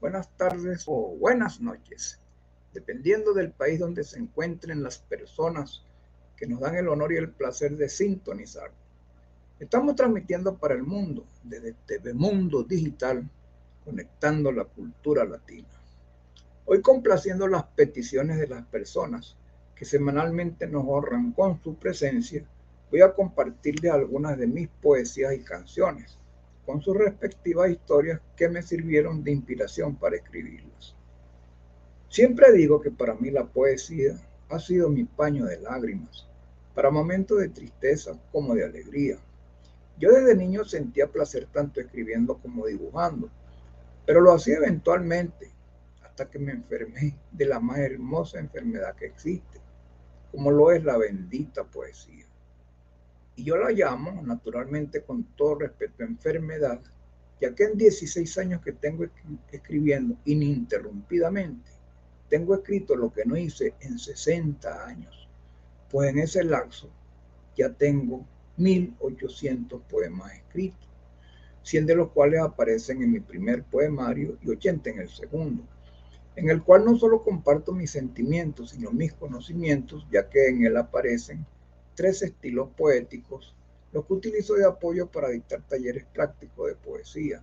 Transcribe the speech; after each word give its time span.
buenas 0.00 0.28
tardes 0.36 0.84
o 0.86 1.16
buenas 1.16 1.62
noches, 1.62 2.20
dependiendo 2.74 3.32
del 3.32 3.50
país 3.50 3.80
donde 3.80 4.04
se 4.04 4.18
encuentren 4.18 4.82
las 4.82 4.98
personas 4.98 5.82
que 6.36 6.46
nos 6.46 6.60
dan 6.60 6.74
el 6.74 6.88
honor 6.88 7.12
y 7.12 7.16
el 7.16 7.30
placer 7.30 7.74
de 7.78 7.88
sintonizar. 7.88 8.70
Estamos 9.58 9.96
transmitiendo 9.96 10.58
para 10.58 10.74
el 10.74 10.82
mundo 10.82 11.24
desde 11.42 11.72
TV 11.86 12.12
Mundo 12.12 12.64
Digital, 12.64 13.26
conectando 13.82 14.52
la 14.52 14.64
cultura 14.64 15.24
latina. 15.24 15.68
Hoy 16.66 16.82
complaciendo 16.82 17.48
las 17.48 17.64
peticiones 17.64 18.38
de 18.38 18.48
las 18.48 18.66
personas 18.66 19.36
que 19.74 19.86
semanalmente 19.86 20.66
nos 20.66 20.84
honran 20.86 21.32
con 21.32 21.62
su 21.62 21.76
presencia, 21.76 22.44
voy 22.90 23.00
a 23.00 23.14
compartirles 23.14 23.90
algunas 23.90 24.36
de 24.36 24.46
mis 24.46 24.68
poesías 24.68 25.32
y 25.32 25.42
canciones 25.42 26.18
con 26.66 26.82
sus 26.82 26.96
respectivas 26.96 27.70
historias 27.70 28.20
que 28.36 28.48
me 28.48 28.60
sirvieron 28.60 29.22
de 29.22 29.30
inspiración 29.30 29.94
para 29.94 30.16
escribirlas. 30.16 30.96
Siempre 32.08 32.52
digo 32.52 32.80
que 32.80 32.90
para 32.90 33.14
mí 33.14 33.30
la 33.30 33.46
poesía 33.46 34.16
ha 34.48 34.58
sido 34.58 34.90
mi 34.90 35.04
paño 35.04 35.46
de 35.46 35.60
lágrimas, 35.60 36.26
para 36.74 36.90
momentos 36.90 37.38
de 37.38 37.48
tristeza 37.48 38.18
como 38.32 38.54
de 38.54 38.64
alegría. 38.64 39.16
Yo 39.98 40.12
desde 40.12 40.34
niño 40.34 40.64
sentía 40.64 41.06
placer 41.06 41.46
tanto 41.46 41.80
escribiendo 41.80 42.36
como 42.36 42.66
dibujando, 42.66 43.30
pero 44.04 44.20
lo 44.20 44.32
hacía 44.32 44.56
eventualmente 44.56 45.50
hasta 46.02 46.28
que 46.28 46.38
me 46.38 46.52
enfermé 46.52 47.16
de 47.32 47.46
la 47.46 47.60
más 47.60 47.78
hermosa 47.78 48.38
enfermedad 48.38 48.94
que 48.94 49.06
existe, 49.06 49.60
como 50.32 50.50
lo 50.50 50.70
es 50.70 50.84
la 50.84 50.98
bendita 50.98 51.64
poesía. 51.64 52.25
Y 53.36 53.44
yo 53.44 53.56
la 53.58 53.70
llamo, 53.70 54.22
naturalmente, 54.22 55.02
con 55.02 55.24
todo 55.36 55.56
respeto, 55.56 56.02
enfermedad, 56.02 56.80
ya 57.40 57.54
que 57.54 57.64
en 57.64 57.76
16 57.76 58.38
años 58.38 58.62
que 58.62 58.72
tengo 58.72 59.04
escribiendo 59.52 60.16
ininterrumpidamente, 60.24 61.70
tengo 62.30 62.54
escrito 62.54 62.96
lo 62.96 63.12
que 63.12 63.26
no 63.26 63.36
hice 63.36 63.74
en 63.80 63.98
60 63.98 64.86
años. 64.86 65.28
Pues 65.90 66.10
en 66.10 66.18
ese 66.18 66.42
lapso 66.42 66.88
ya 67.54 67.68
tengo 67.70 68.26
1800 68.56 69.82
poemas 69.82 70.32
escritos, 70.34 70.88
100 71.62 71.86
de 71.86 71.94
los 71.94 72.10
cuales 72.12 72.40
aparecen 72.40 73.02
en 73.02 73.12
mi 73.12 73.20
primer 73.20 73.64
poemario 73.64 74.38
y 74.42 74.50
80 74.50 74.90
en 74.90 75.00
el 75.00 75.10
segundo, 75.10 75.62
en 76.36 76.48
el 76.48 76.62
cual 76.62 76.84
no 76.84 76.96
solo 76.96 77.22
comparto 77.22 77.72
mis 77.72 77.90
sentimientos, 77.90 78.70
sino 78.70 78.90
mis 78.92 79.12
conocimientos, 79.12 80.06
ya 80.10 80.28
que 80.28 80.48
en 80.48 80.64
él 80.64 80.76
aparecen 80.76 81.46
tres 81.96 82.22
estilos 82.22 82.68
poéticos, 82.76 83.56
los 83.92 84.04
que 84.04 84.12
utilizo 84.12 84.54
de 84.54 84.66
apoyo 84.66 85.10
para 85.10 85.30
dictar 85.30 85.62
talleres 85.66 86.04
prácticos 86.04 86.68
de 86.68 86.76
poesía. 86.76 87.42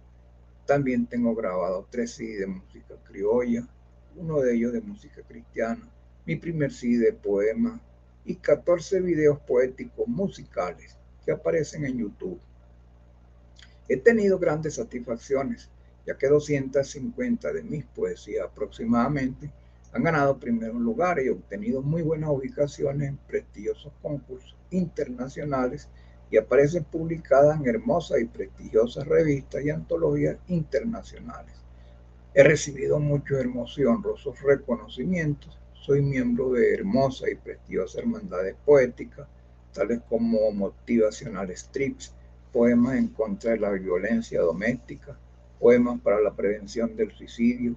También 0.65 1.07
tengo 1.07 1.35
grabado 1.35 1.87
tres 1.89 2.11
CD 2.11 2.39
de 2.39 2.47
música 2.47 2.95
criolla, 3.03 3.67
uno 4.15 4.39
de 4.39 4.55
ellos 4.55 4.71
de 4.71 4.81
música 4.81 5.23
cristiana, 5.23 5.89
mi 6.25 6.35
primer 6.35 6.71
CD 6.71 7.05
de 7.05 7.13
poemas 7.13 7.81
y 8.23 8.35
14 8.35 9.01
videos 9.01 9.39
poéticos 9.39 10.07
musicales 10.07 10.95
que 11.25 11.31
aparecen 11.31 11.85
en 11.85 11.97
YouTube. 11.97 12.39
He 13.89 13.97
tenido 13.97 14.37
grandes 14.37 14.75
satisfacciones, 14.75 15.69
ya 16.05 16.17
que 16.17 16.27
250 16.27 17.51
de 17.51 17.63
mis 17.63 17.85
poesías 17.85 18.45
aproximadamente 18.45 19.51
han 19.93 20.03
ganado 20.03 20.39
primeros 20.39 20.81
lugares 20.81 21.25
y 21.25 21.29
obtenido 21.29 21.81
muy 21.81 22.01
buenas 22.01 22.31
ubicaciones 22.31 23.09
en 23.09 23.17
prestigiosos 23.17 23.93
concursos 24.01 24.55
internacionales 24.71 25.87
y 26.31 26.37
aparecen 26.37 26.83
publicadas 26.83 27.59
en 27.59 27.67
hermosas 27.67 28.19
y 28.19 28.25
prestigiosas 28.25 29.07
revistas 29.07 29.63
y 29.63 29.69
antologías 29.69 30.37
internacionales. 30.47 31.53
He 32.33 32.43
recibido 32.43 32.99
muchos 32.99 33.39
hermosos 33.39 33.77
y 33.77 33.85
honrosos 33.85 34.41
reconocimientos. 34.41 35.59
Soy 35.73 36.01
miembro 36.01 36.53
de 36.53 36.73
hermosas 36.73 37.29
y 37.29 37.35
prestigiosas 37.35 37.97
hermandades 37.97 38.55
poéticas, 38.65 39.27
tales 39.73 39.99
como 40.09 40.51
Motivacional 40.51 41.55
Strips, 41.55 42.15
poemas 42.51 42.95
en 42.95 43.09
contra 43.09 43.51
de 43.51 43.59
la 43.59 43.69
violencia 43.69 44.41
doméstica, 44.41 45.15
poemas 45.59 46.01
para 46.01 46.19
la 46.19 46.33
prevención 46.33 46.95
del 46.95 47.11
suicidio, 47.11 47.75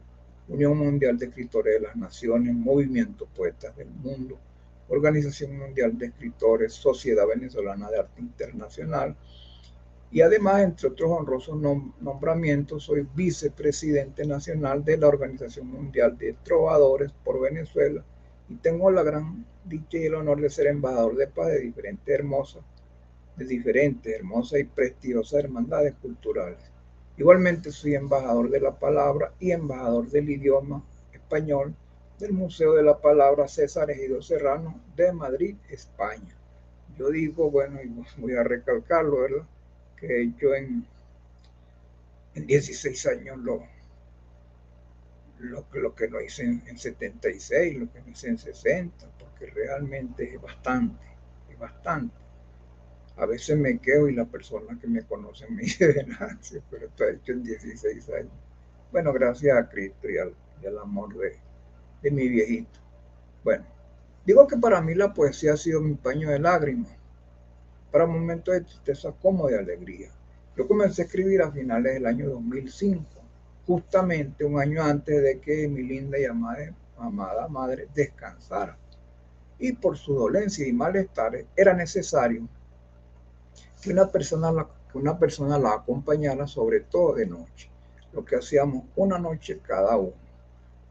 Unión 0.49 0.79
Mundial 0.79 1.19
de 1.19 1.27
Escritores 1.27 1.75
de 1.75 1.87
las 1.87 1.97
Naciones, 1.97 2.55
Movimiento 2.55 3.27
Poetas 3.27 3.77
del 3.77 3.89
Mundo, 3.89 4.39
Organización 4.89 5.59
Mundial 5.59 5.99
de 5.99 6.07
Escritores, 6.07 6.73
Sociedad 6.73 7.27
Venezolana 7.27 7.91
de 7.91 7.99
Arte 7.99 8.21
Internacional. 8.21 9.17
Y 10.12 10.21
además, 10.21 10.62
entre 10.62 10.89
otros 10.89 11.11
honrosos 11.11 11.56
nombramientos, 12.01 12.85
soy 12.85 13.06
vicepresidente 13.15 14.25
nacional 14.25 14.85
de 14.85 14.97
la 14.97 15.09
Organización 15.09 15.67
Mundial 15.67 16.17
de 16.17 16.37
Trovadores 16.45 17.11
por 17.25 17.41
Venezuela 17.41 18.05
y 18.49 18.55
tengo 18.56 18.91
la 18.91 19.03
gran 19.03 19.45
dicha 19.65 19.99
y 19.99 20.05
el 20.05 20.15
honor 20.15 20.41
de 20.41 20.51
ser 20.51 20.69
embajador 20.69 21.17
de 21.17 21.27
paz 21.27 21.49
de 21.49 21.61
diferentes 21.61 22.09
hermosas, 22.09 22.62
de 23.37 23.45
diferentes 23.45 24.15
hermosas 24.15 24.61
y 24.61 24.65
prestigiosas 24.65 25.45
hermandades 25.45 25.95
culturales. 26.01 26.75
Igualmente 27.16 27.72
soy 27.72 27.94
embajador 27.94 28.50
de 28.50 28.60
la 28.60 28.72
palabra 28.72 29.32
y 29.41 29.50
embajador 29.50 30.09
del 30.09 30.28
idioma 30.28 30.82
español 31.12 31.75
del 32.19 32.32
Museo 32.32 32.75
de 32.75 32.82
la 32.82 32.99
Palabra 32.99 33.49
César 33.49 33.91
Ejido 33.91 34.22
Serrano 34.22 34.81
de 34.94 35.12
Madrid, 35.12 35.56
España. 35.71 36.34
Yo 36.99 37.10
digo, 37.10 37.50
bueno, 37.50 37.81
y 37.82 37.93
voy 38.21 38.34
a 38.34 38.43
recalcarlo, 38.43 39.21
¿verdad? 39.21 39.47
Que 39.99 40.32
yo 40.38 40.55
en, 40.55 40.87
en 42.34 42.47
16 42.47 43.06
años 43.06 43.38
lo, 43.38 43.62
lo, 45.38 45.66
lo 45.72 45.94
que 45.94 46.09
no 46.09 46.21
hice 46.21 46.44
en, 46.44 46.62
en 46.66 46.78
76, 46.78 47.78
lo 47.78 47.93
que 47.93 48.00
no 48.00 48.10
hice 48.10 48.28
en 48.28 48.38
60, 48.38 49.06
porque 49.19 49.47
realmente 49.47 50.34
es 50.34 50.41
bastante, 50.41 51.05
es 51.50 51.59
bastante. 51.59 52.25
A 53.16 53.25
veces 53.25 53.56
me 53.56 53.78
quedo 53.78 54.09
y 54.09 54.15
la 54.15 54.27
persona 54.27 54.78
que 54.78 54.87
me 54.87 55.03
conoce 55.03 55.49
me 55.49 55.62
dice 55.62 55.93
de 55.93 56.04
Nancy, 56.04 56.60
pero 56.71 56.87
está 56.87 57.09
hecho 57.10 57.32
en 57.32 57.43
16 57.43 58.09
años. 58.10 58.32
Bueno, 58.93 59.12
gracias 59.12 59.56
a 59.56 59.69
Cristo 59.69 60.09
y 60.09 60.19
al, 60.19 60.78
amor 60.78 61.16
de, 61.16 61.38
de, 62.03 62.10
mi 62.10 62.28
viejito. 62.28 62.78
Bueno, 63.43 63.65
digo 64.25 64.47
que 64.47 64.56
para 64.56 64.81
mí 64.81 64.94
la 64.94 65.12
poesía 65.12 65.55
ha 65.55 65.56
sido 65.56 65.81
mi 65.81 65.94
paño 65.94 66.31
de 66.31 66.38
lágrimas, 66.38 66.93
para 67.91 68.06
momentos 68.06 68.55
de 68.55 68.60
tristeza 68.60 69.12
como 69.22 69.49
de 69.49 69.59
alegría. 69.59 70.10
Yo 70.56 70.66
comencé 70.66 71.03
a 71.03 71.05
escribir 71.06 71.43
a 71.43 71.50
finales 71.50 71.94
del 71.94 72.06
año 72.06 72.29
2005, 72.31 73.05
justamente 73.67 74.44
un 74.44 74.61
año 74.61 74.82
antes 74.82 75.23
de 75.23 75.41
que 75.41 75.69
mi 75.69 75.82
linda 75.82 76.19
y 76.19 76.25
amada, 76.25 76.75
amada 76.99 77.49
madre 77.49 77.88
descansara. 77.94 78.76
Y 79.58 79.73
por 79.73 79.96
su 79.96 80.14
dolencia 80.14 80.67
y 80.67 80.73
malestar 80.73 81.44
era 81.56 81.73
necesario 81.73 82.46
que 83.87 83.93
una 83.93 84.11
persona 84.11 84.50
la, 84.50 84.67
que 84.91 84.99
una 84.99 85.17
persona 85.17 85.56
la 85.61 85.75
acompañara, 85.75 86.49
sobre 86.49 86.81
todo 86.81 87.15
de 87.15 87.27
noche. 87.27 87.71
Lo 88.12 88.25
que 88.25 88.35
hacíamos 88.35 88.83
una 88.97 89.17
noche 89.17 89.61
cada 89.62 89.97
uno. 89.97 90.12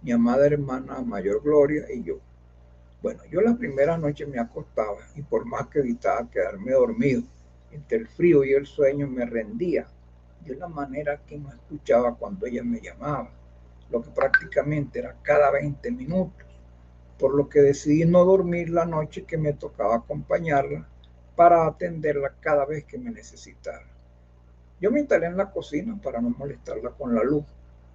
Mi 0.01 0.13
amada 0.13 0.45
hermana 0.45 1.01
Mayor 1.01 1.43
Gloria 1.43 1.83
y 1.93 2.03
yo. 2.03 2.19
Bueno, 3.01 3.21
yo 3.29 3.41
la 3.41 3.53
primera 3.57 3.97
noche 3.97 4.25
me 4.25 4.39
acostaba 4.39 4.99
y 5.13 5.21
por 5.21 5.43
más 5.43 5.67
que 5.67 5.79
evitaba 5.79 6.29
quedarme 6.31 6.71
dormido, 6.71 7.23
entre 7.69 7.97
el 7.97 8.07
frío 8.07 8.45
y 8.45 8.53
el 8.53 8.65
sueño 8.65 9.07
me 9.07 9.25
rendía 9.25 9.87
de 10.45 10.53
una 10.53 10.69
manera 10.69 11.19
que 11.27 11.37
no 11.37 11.49
escuchaba 11.49 12.15
cuando 12.15 12.45
ella 12.45 12.63
me 12.63 12.79
llamaba, 12.79 13.29
lo 13.89 14.01
que 14.01 14.09
prácticamente 14.11 14.99
era 14.99 15.17
cada 15.21 15.51
20 15.51 15.91
minutos, 15.91 16.47
por 17.19 17.35
lo 17.35 17.49
que 17.49 17.59
decidí 17.59 18.05
no 18.05 18.23
dormir 18.23 18.69
la 18.69 18.85
noche 18.85 19.25
que 19.25 19.37
me 19.37 19.51
tocaba 19.51 19.97
acompañarla 19.97 20.87
para 21.35 21.67
atenderla 21.67 22.33
cada 22.39 22.65
vez 22.65 22.85
que 22.85 22.97
me 22.97 23.11
necesitara. 23.11 23.85
Yo 24.79 24.91
me 24.91 24.99
instalé 24.99 25.27
en 25.27 25.37
la 25.37 25.51
cocina 25.51 25.99
para 26.01 26.21
no 26.21 26.29
molestarla 26.29 26.91
con 26.91 27.15
la 27.15 27.23
luz, 27.23 27.45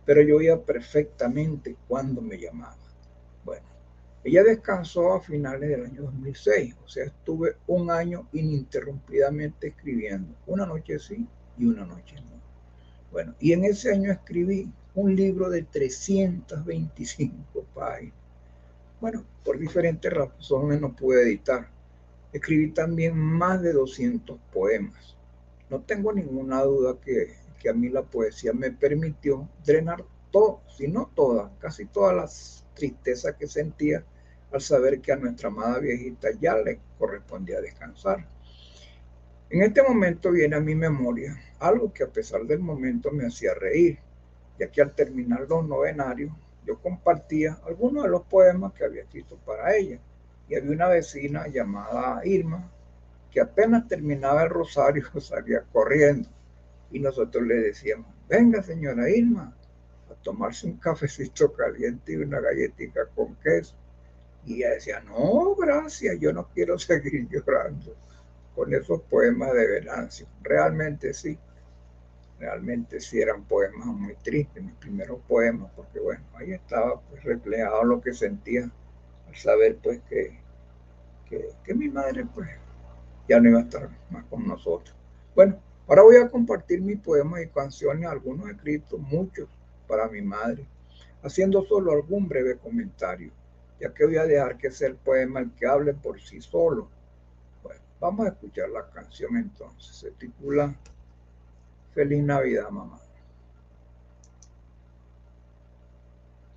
pero 0.04 0.22
yo 0.22 0.36
oía 0.36 0.60
perfectamente 0.60 1.76
cuando 1.86 2.22
me 2.22 2.38
llamaba. 2.38 2.76
Bueno, 3.44 3.66
ella 4.24 4.42
descansó 4.42 5.12
a 5.12 5.20
finales 5.20 5.68
del 5.68 5.84
año 5.84 6.02
2006, 6.02 6.76
o 6.84 6.88
sea, 6.88 7.04
estuve 7.04 7.56
un 7.66 7.90
año 7.90 8.26
ininterrumpidamente 8.32 9.68
escribiendo, 9.68 10.34
una 10.46 10.66
noche 10.66 10.98
sí 10.98 11.26
y 11.58 11.66
una 11.66 11.84
noche 11.84 12.16
no. 12.16 12.40
Bueno, 13.12 13.34
y 13.40 13.52
en 13.52 13.64
ese 13.64 13.92
año 13.92 14.12
escribí 14.12 14.72
un 14.94 15.14
libro 15.14 15.50
de 15.50 15.62
325 15.62 17.64
páginas. 17.74 18.14
Bueno, 19.00 19.24
por 19.44 19.58
diferentes 19.58 20.12
razones 20.12 20.80
no 20.80 20.94
pude 20.94 21.22
editar 21.22 21.68
Escribí 22.32 22.70
también 22.70 23.16
más 23.16 23.60
de 23.62 23.72
200 23.72 24.38
poemas. 24.52 25.16
No 25.68 25.80
tengo 25.80 26.12
ninguna 26.12 26.62
duda 26.62 26.96
que, 27.00 27.34
que 27.58 27.68
a 27.68 27.74
mí 27.74 27.88
la 27.88 28.02
poesía 28.02 28.52
me 28.52 28.70
permitió 28.70 29.48
drenar 29.64 30.04
todo, 30.30 30.62
si 30.76 30.88
no 30.88 31.10
todas, 31.14 31.50
casi 31.58 31.86
todas 31.86 32.16
las 32.16 32.64
tristezas 32.74 33.34
que 33.34 33.46
sentía 33.46 34.04
al 34.52 34.60
saber 34.60 35.00
que 35.00 35.12
a 35.12 35.16
nuestra 35.16 35.48
amada 35.48 35.78
viejita 35.78 36.28
ya 36.40 36.56
le 36.56 36.80
correspondía 36.98 37.60
descansar. 37.60 38.26
En 39.48 39.62
este 39.62 39.82
momento 39.82 40.30
viene 40.30 40.56
a 40.56 40.60
mi 40.60 40.74
memoria 40.74 41.36
algo 41.58 41.92
que 41.92 42.04
a 42.04 42.08
pesar 42.08 42.44
del 42.44 42.60
momento 42.60 43.10
me 43.10 43.26
hacía 43.26 43.54
reír, 43.54 43.98
ya 44.58 44.70
que 44.70 44.80
al 44.80 44.94
terminar 44.94 45.46
los 45.48 45.66
novenarios 45.66 46.32
yo 46.64 46.78
compartía 46.80 47.58
algunos 47.66 48.04
de 48.04 48.10
los 48.10 48.22
poemas 48.22 48.72
que 48.72 48.84
había 48.84 49.02
escrito 49.02 49.36
para 49.44 49.74
ella. 49.76 49.98
Y 50.50 50.56
había 50.56 50.72
una 50.72 50.88
vecina 50.88 51.46
llamada 51.46 52.26
Irma 52.26 52.68
que 53.30 53.40
apenas 53.40 53.86
terminaba 53.86 54.42
el 54.42 54.50
rosario 54.50 55.04
salía 55.20 55.62
corriendo. 55.72 56.28
Y 56.90 56.98
nosotros 56.98 57.46
le 57.46 57.54
decíamos, 57.54 58.08
venga 58.28 58.60
señora 58.60 59.08
Irma, 59.08 59.54
a 60.10 60.14
tomarse 60.24 60.66
un 60.66 60.76
cafecito 60.78 61.52
caliente 61.52 62.12
y 62.12 62.16
una 62.16 62.40
galletita 62.40 63.06
con 63.14 63.36
queso. 63.36 63.76
Y 64.44 64.56
ella 64.56 64.70
decía, 64.70 65.00
no, 65.00 65.54
gracias, 65.54 66.18
yo 66.18 66.32
no 66.32 66.48
quiero 66.52 66.76
seguir 66.80 67.28
llorando 67.28 67.94
con 68.56 68.74
esos 68.74 69.00
poemas 69.02 69.52
de 69.52 69.68
Venancio. 69.68 70.26
Realmente 70.42 71.14
sí, 71.14 71.38
realmente 72.40 72.98
sí 72.98 73.20
eran 73.20 73.44
poemas 73.44 73.86
muy 73.86 74.16
tristes, 74.16 74.64
mis 74.64 74.74
primeros 74.74 75.20
poemas, 75.28 75.70
porque 75.76 76.00
bueno, 76.00 76.24
ahí 76.34 76.54
estaba 76.54 77.00
pues 77.02 77.22
reflejado 77.22 77.84
lo 77.84 78.00
que 78.00 78.12
sentía 78.12 78.68
saber 79.38 79.78
pues 79.82 80.00
que, 80.08 80.38
que, 81.28 81.74
mi 81.74 81.88
madre 81.88 82.26
pues 82.34 82.48
ya 83.28 83.40
no 83.40 83.48
iba 83.48 83.60
a 83.60 83.62
estar 83.62 83.88
más 84.10 84.24
con 84.26 84.46
nosotros. 84.46 84.94
Bueno, 85.34 85.58
ahora 85.86 86.02
voy 86.02 86.16
a 86.16 86.28
compartir 86.28 86.80
mis 86.80 86.98
poemas 86.98 87.42
y 87.42 87.48
canciones, 87.48 88.08
algunos 88.08 88.48
escritos, 88.50 88.98
muchos 89.00 89.48
para 89.86 90.08
mi 90.08 90.22
madre, 90.22 90.66
haciendo 91.22 91.64
solo 91.64 91.92
algún 91.92 92.28
breve 92.28 92.56
comentario, 92.58 93.30
ya 93.80 93.92
que 93.92 94.06
voy 94.06 94.16
a 94.16 94.24
dejar 94.24 94.56
que 94.58 94.70
sea 94.70 94.88
el 94.88 94.96
poema 94.96 95.40
el 95.40 95.50
que 95.52 95.66
hable 95.66 95.94
por 95.94 96.20
sí 96.20 96.40
solo 96.40 96.88
Vamos 98.00 98.26
a 98.26 98.30
escuchar 98.30 98.70
la 98.70 98.88
canción 98.90 99.36
entonces. 99.36 99.94
Se 99.94 100.10
titula 100.12 100.74
Feliz 101.92 102.24
Navidad, 102.24 102.70
mamá. 102.70 102.98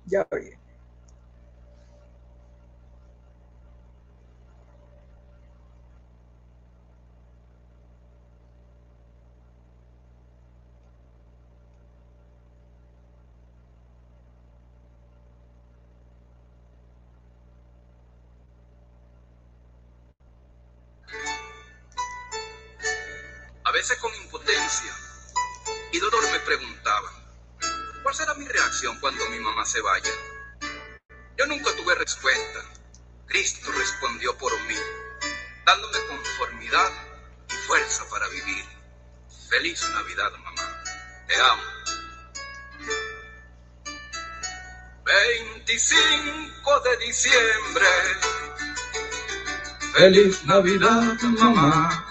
Ya 0.06 0.26
viene. 0.30 0.63
Veces 23.74 23.98
con 23.98 24.14
impotencia 24.14 24.96
y 25.90 25.98
dolor 25.98 26.22
me 26.30 26.38
preguntaba, 26.40 27.10
¿cuál 28.04 28.14
será 28.14 28.32
mi 28.34 28.46
reacción 28.46 28.98
cuando 29.00 29.28
mi 29.30 29.40
mamá 29.40 29.64
se 29.66 29.80
vaya? 29.80 30.12
Yo 31.36 31.46
nunca 31.46 31.74
tuve 31.74 31.96
respuesta. 31.96 32.60
Cristo 33.26 33.72
respondió 33.72 34.38
por 34.38 34.52
mí, 34.68 34.76
dándome 35.66 35.98
conformidad 36.06 36.88
y 37.50 37.54
fuerza 37.66 38.04
para 38.10 38.28
vivir. 38.28 38.64
Feliz 39.50 39.82
Navidad, 39.90 40.30
mamá. 40.44 40.84
Te 41.26 41.34
amo. 41.34 41.62
25 45.04 46.80
de 46.80 46.96
diciembre. 46.98 47.86
Feliz 49.94 50.44
Navidad, 50.44 51.20
mamá 51.22 52.03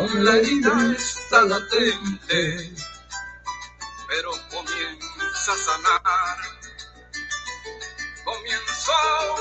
Aún 0.00 0.24
la 0.24 0.34
herida 0.34 0.94
está 0.96 1.42
latente, 1.42 2.72
pero 4.08 4.30
comienza 4.48 5.52
a 5.52 5.56
sanar. 5.58 6.36
Comienza 8.24 8.92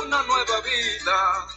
una 0.03 0.21
nueva 0.23 0.59
vida, 0.59 1.47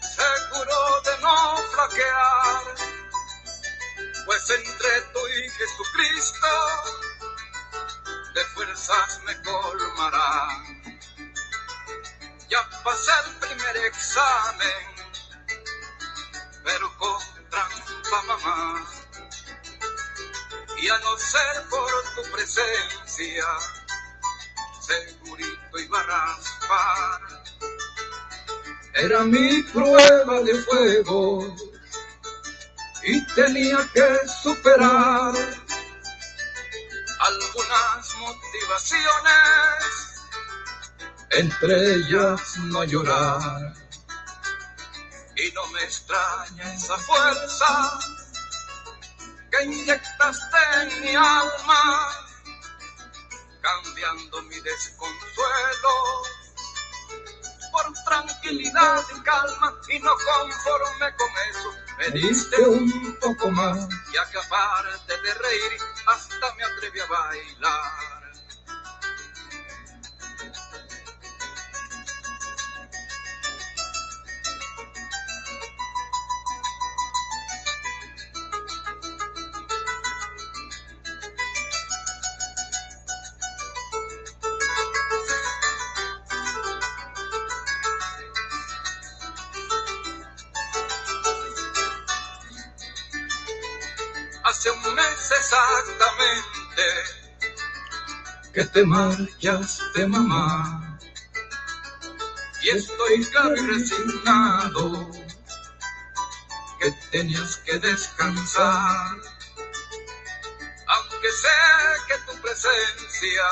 seguro 0.00 1.00
de 1.04 1.18
no 1.20 1.56
flaquear, 1.70 2.64
pues 4.24 4.50
entre 4.50 5.00
tú 5.12 5.20
y 5.28 5.50
Jesucristo 5.50 6.46
de 8.32 8.44
fuerzas 8.54 9.20
me 9.26 9.42
colmará. 9.42 10.64
Ya 12.48 12.66
pasé 12.82 13.12
el 13.26 13.34
primer 13.36 13.76
examen, 13.84 14.96
pero 16.64 16.96
con 16.96 17.25
trampa, 18.08 18.22
mamá. 18.26 18.84
Y 20.78 20.88
a 20.88 20.98
no 20.98 21.16
ser 21.18 21.68
por 21.70 21.90
tu 22.14 22.30
presencia, 22.32 23.44
segurito 24.80 25.78
iba 25.78 26.00
a 26.00 26.02
raspar. 26.04 27.20
Era 28.94 29.24
mi 29.24 29.62
prueba 29.64 30.40
de 30.40 30.54
fuego 30.54 31.56
y 33.02 33.26
tenía 33.34 33.78
que 33.92 34.28
superar 34.42 35.34
algunas 37.20 38.14
motivaciones, 38.18 39.06
entre 41.30 41.94
ellas 41.94 42.56
no 42.58 42.84
llorar 42.84 43.85
no 45.56 45.66
me 45.68 45.82
extraña 45.84 46.74
esa 46.74 46.98
fuerza 46.98 47.98
que 49.50 49.64
inyectaste 49.64 50.58
en 50.82 51.00
mi 51.00 51.14
alma, 51.16 52.10
cambiando 53.62 54.42
mi 54.42 54.60
desconsuelo 54.60 55.94
por 57.72 57.92
tranquilidad 58.04 59.02
y 59.16 59.20
calma 59.22 59.74
y 59.88 59.98
no 60.00 60.12
conforme 60.14 61.16
con 61.16 61.30
eso 61.50 61.74
me 61.98 62.10
diste 62.10 62.60
un 62.62 63.18
poco 63.22 63.50
más 63.50 63.88
y 64.12 64.16
a 64.18 64.30
que 64.30 64.38
aparte 64.38 65.20
de 65.22 65.34
reír 65.34 65.80
hasta 66.06 66.54
me 66.54 66.64
atreví 66.64 67.00
a 67.00 67.06
bailar. 67.06 68.15
Te 98.76 98.84
marchas 98.84 99.80
de 99.94 100.06
mamá. 100.06 100.98
Y 102.62 102.68
estoy 102.68 103.24
claro 103.24 103.54
resignado 103.72 105.10
que 106.78 106.92
tenías 107.10 107.56
que 107.64 107.78
descansar. 107.78 109.16
Aunque 110.88 111.30
sé 111.42 111.56
que 112.06 112.16
tu 112.26 112.38
presencia 112.42 113.46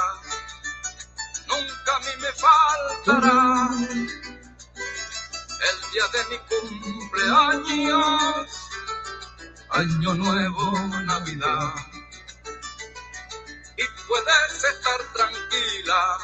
nunca 1.49 1.97
a 1.97 2.01
mí 2.01 2.15
me 2.21 2.33
faltará. 2.45 3.71
El 5.69 5.77
día 5.91 6.07
de 6.13 6.21
mi 6.29 6.39
cumpleaños 6.51 8.49
Año 9.71 10.15
Nuevo, 10.17 10.79
Navidad. 11.07 11.94
Puedes 14.09 14.65
estar 14.65 15.01
tranquila, 15.15 16.19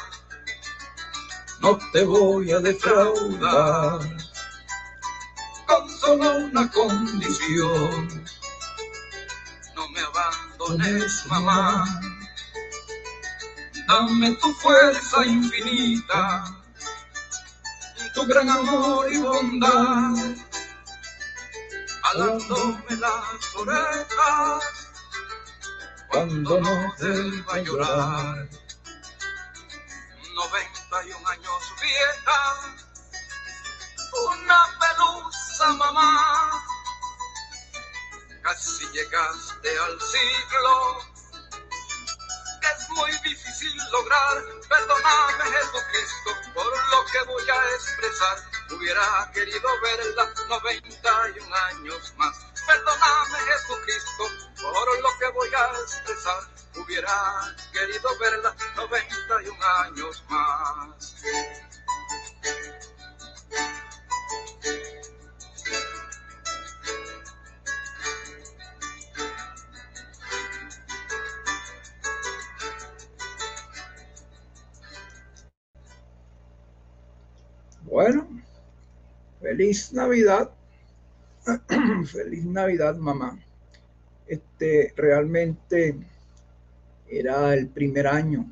no 1.59 1.77
te 1.91 2.03
voy 2.03 2.51
a 2.51 2.59
defraudar. 2.59 3.99
Con 5.67 5.89
solo 5.89 6.37
una 6.37 6.69
condición, 6.69 8.25
no 9.75 9.89
me 9.89 9.99
abandones, 10.01 11.25
mamá. 11.27 11.85
Dame 13.87 14.31
tu 14.35 14.53
fuerza 14.53 15.25
infinita, 15.25 16.45
tu 18.13 18.25
gran 18.25 18.49
amor 18.49 19.11
y 19.11 19.17
bondad. 19.17 20.35
Jalándome 22.03 22.97
las 22.99 23.55
orejas 23.55 24.80
cuando 26.11 26.59
no 26.59 26.93
vuelva 26.97 27.53
a 27.53 27.57
llorar. 27.59 28.49
91 30.35 31.27
años 31.29 31.73
vieja, 31.81 32.39
una 34.29 34.59
pelusa 34.79 35.73
mamá, 35.73 36.63
casi 38.43 38.85
llegaste 38.91 39.69
al 39.79 40.01
siglo 40.01 41.11
es 42.77 42.89
muy 42.89 43.11
difícil 43.23 43.73
lograr. 43.91 44.43
Perdóname, 44.69 45.43
Jesucristo, 45.51 46.31
por 46.53 46.65
lo 46.65 47.05
que 47.11 47.23
voy 47.27 47.43
a 47.49 47.75
expresar. 47.75 48.37
Hubiera 48.71 49.31
querido 49.33 49.69
verla 49.81 50.33
91 50.47 51.55
años 51.55 52.13
más. 52.17 52.50
Perdóname, 52.67 53.37
Jesucristo, 53.47 54.23
por 54.61 55.01
lo 55.01 55.09
que 55.19 55.27
voy 55.33 55.49
a 55.49 55.81
expresar. 55.81 56.43
Hubiera 56.75 57.55
querido 57.73 58.09
verla 58.19 58.55
91 58.75 59.65
años 59.85 60.23
más. 60.29 61.15
Bueno, 77.91 78.25
feliz 79.41 79.91
Navidad. 79.91 80.49
feliz 82.05 82.45
Navidad, 82.45 82.95
mamá. 82.95 83.39
Este 84.27 84.93
realmente 84.95 85.95
era 87.07 87.53
el 87.53 87.67
primer 87.67 88.07
año. 88.07 88.45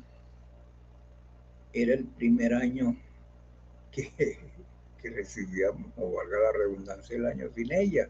Era 1.72 1.94
el 1.94 2.04
primer 2.04 2.54
año 2.54 2.96
que, 3.92 4.10
que 5.00 5.10
recibíamos, 5.10 5.92
o 5.96 6.12
valga 6.12 6.38
la 6.38 6.52
redundancia, 6.52 7.16
el 7.16 7.26
año 7.26 7.48
sin 7.54 7.72
ella. 7.72 8.08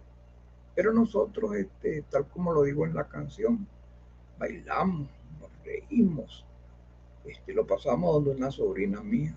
Pero 0.74 0.92
nosotros, 0.92 1.54
este, 1.56 2.02
tal 2.10 2.26
como 2.28 2.52
lo 2.52 2.62
digo 2.62 2.86
en 2.86 2.94
la 2.94 3.06
canción, 3.06 3.66
bailamos, 4.38 5.08
nos 5.38 5.50
reímos, 5.64 6.44
este, 7.24 7.52
lo 7.52 7.66
pasamos 7.66 8.14
donde 8.14 8.30
una 8.30 8.50
sobrina 8.50 9.02
mía 9.02 9.34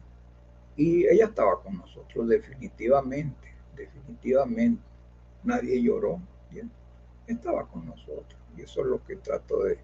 y 0.76 1.06
ella 1.06 1.26
estaba 1.26 1.62
con 1.62 1.78
nosotros 1.78 2.28
definitivamente, 2.28 3.54
definitivamente. 3.76 4.93
Nadie 5.44 5.82
lloró, 5.82 6.20
estaba 7.28 7.66
con 7.68 7.86
nosotros. 7.86 8.40
Y 8.58 8.62
eso 8.62 8.82
es 8.82 8.88
lo 8.88 9.04
que 9.04 9.16
trato 9.18 9.64
de 9.64 9.78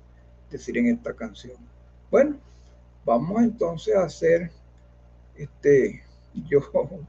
decir 0.49 0.77
en 0.77 0.87
esta 0.87 1.13
canción. 1.13 1.57
Bueno, 2.11 2.37
vamos 3.05 3.41
entonces 3.41 3.95
a 3.95 4.03
hacer, 4.03 4.51
este, 5.35 6.03
yo 6.49 6.59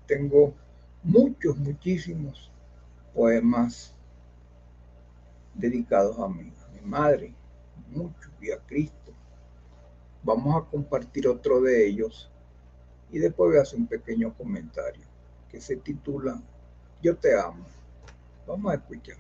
tengo 0.06 0.54
muchos, 1.02 1.56
muchísimos 1.56 2.50
poemas 3.14 3.94
dedicados 5.54 6.18
a 6.18 6.28
mí, 6.28 6.52
a 6.64 6.72
mi 6.72 6.80
madre, 6.88 7.34
muchos, 7.90 8.30
y 8.40 8.50
a 8.50 8.58
Cristo. 8.58 9.12
Vamos 10.22 10.62
a 10.62 10.70
compartir 10.70 11.28
otro 11.28 11.60
de 11.60 11.86
ellos 11.86 12.30
y 13.10 13.18
después 13.18 13.50
voy 13.50 13.58
a 13.58 13.62
hacer 13.62 13.78
un 13.78 13.86
pequeño 13.86 14.32
comentario 14.34 15.04
que 15.50 15.60
se 15.60 15.76
titula 15.76 16.40
Yo 17.02 17.16
te 17.16 17.38
amo. 17.38 17.66
Vamos 18.50 18.72
a 18.72 18.74
escuchar. 18.74 19.16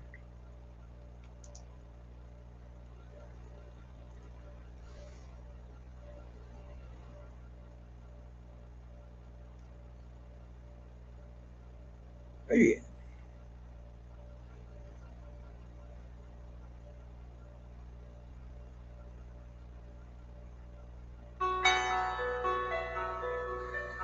Muy. 12.48 12.82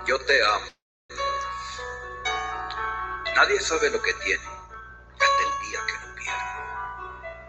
Yo 0.06 0.18
te 0.20 0.44
amo. 0.44 0.66
Nadie 3.34 3.58
sabe 3.60 3.90
lo 3.90 4.00
que 4.00 4.12
tiene 4.24 4.55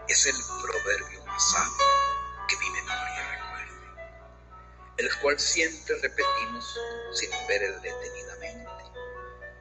Es 0.08 0.24
el 0.24 0.36
proverbio 0.62 1.22
más 1.26 1.50
sabio 1.52 1.84
que 2.48 2.56
mi 2.56 2.70
memoria 2.70 3.30
recuerde, 3.30 4.06
el 4.96 5.18
cual 5.20 5.38
siempre 5.38 5.96
repetimos 6.00 6.80
sin 7.12 7.30
ver 7.46 7.78
detenidamente, 7.82 8.84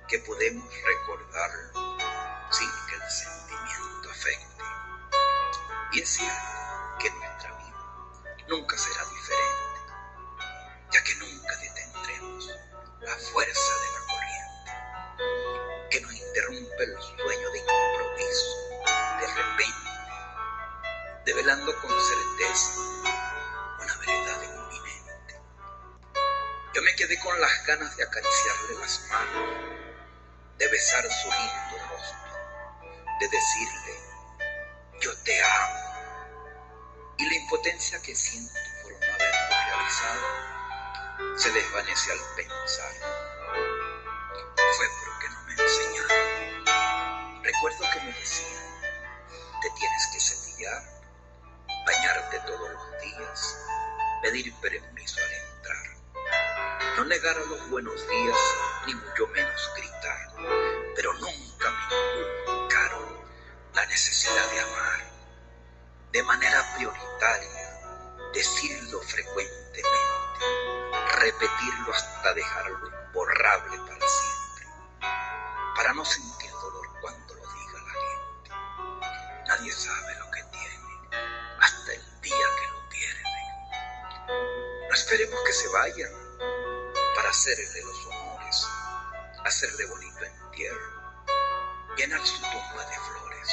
que 0.08 0.20
podemos 0.20 0.74
recordarlo 0.86 1.98
sin 2.50 2.70
que 2.88 2.96
el 2.96 3.12
sentimiento 3.12 4.10
afecte. 4.10 4.64
Y 5.92 6.00
es 6.00 6.10
cierto 6.10 6.98
que 7.00 7.10
nuestra 7.10 7.52
vida 7.58 8.46
nunca 8.48 8.78
será 8.78 9.04
diferente, 9.04 9.82
ya 10.94 11.04
que 11.04 11.16
nunca 11.16 11.58
detendremos 11.58 12.48
la 13.02 13.18
fuerza 13.18 13.74
de 13.84 13.88
la 13.92 14.02
corriente, 14.08 15.90
que 15.92 16.02
nos 16.02 16.14
interrumpe 16.14 16.84
el 16.86 17.02
sueño 17.02 17.52
de 17.52 17.60
improviso, 17.60 18.56
de 19.20 19.28
repente, 19.28 19.87
develando 21.28 21.76
con 21.82 21.92
certeza 21.92 22.72
una 23.82 23.98
verdad 23.98 24.42
inminente. 24.44 25.42
Yo 26.74 26.82
me 26.82 26.96
quedé 26.96 27.20
con 27.20 27.40
las 27.42 27.66
ganas 27.66 27.98
de 27.98 28.04
acariciarle 28.04 28.80
las 28.80 29.02
manos, 29.10 29.50
de 30.58 30.68
besar 30.70 31.04
su 31.04 31.30
lindo 31.30 31.86
rostro, 31.90 32.88
de 33.20 33.28
decirle, 33.28 34.00
yo 35.02 35.18
te 35.24 35.44
amo. 35.44 35.80
Y 37.18 37.28
la 37.28 37.36
impotencia 37.36 38.02
que 38.02 38.16
siento 38.16 38.54
por 38.84 38.94
no 38.94 39.14
haberlo 39.14 39.50
realizado 39.50 41.38
se 41.38 41.52
desvanece 41.52 42.12
al 42.14 42.20
pensar. 42.38 42.94
Fue 44.78 44.88
porque 45.04 45.30
no 45.30 45.44
me 45.44 45.54
enseñaron. 45.62 47.44
Recuerdo 47.44 47.86
que 47.92 48.00
me 48.00 48.14
decían, 48.14 48.64
te 49.62 49.70
tienes 49.72 50.08
que 50.14 50.20
cepillar, 50.22 50.97
bañarte 51.88 52.40
todos 52.42 52.70
los 52.70 53.02
días, 53.02 53.58
pedir 54.22 54.54
permiso 54.56 55.20
al 55.22 55.32
entrar. 55.32 55.88
No 56.98 57.06
negar 57.06 57.38
a 57.38 57.46
los 57.46 57.70
buenos 57.70 57.96
días, 58.10 58.38
ni 58.86 58.94
mucho 58.94 59.28
menos 59.28 59.72
gritar, 59.76 60.32
pero 60.96 61.14
nunca 61.14 61.72
me 61.72 62.52
inculcaron 62.52 63.18
la 63.74 63.86
necesidad 63.86 64.50
de 64.52 64.60
amar. 64.60 65.00
De 66.12 66.24
manera 66.24 66.76
prioritaria, 66.76 67.80
decirlo 68.34 69.02
frecuentemente 69.02 69.58
repetirlo 71.20 71.94
hasta 71.94 72.34
dejarlo 72.34 72.88
imborrable 72.88 73.78
para 73.80 74.08
siempre, 74.08 74.68
para 75.76 75.94
no 75.94 76.06
sentir 76.06 76.52
dolor 76.52 76.88
cuando 77.02 77.34
lo 77.34 77.42
diga 77.42 77.80
la 77.82 77.94
gente. 78.08 79.48
Nadie 79.48 79.72
sabe 79.72 80.16
lo 80.20 80.27
esperemos 84.98 85.40
que 85.46 85.54
se 85.54 85.68
vayan 85.68 86.12
para 87.16 87.30
hacerle 87.30 87.82
los 87.84 88.06
honores, 88.08 88.68
hacerle 89.46 89.86
bonito 89.86 90.24
entierro, 90.24 91.26
llenar 91.96 92.26
su 92.26 92.36
tumba 92.42 92.84
de 92.84 92.98
flores, 92.98 93.48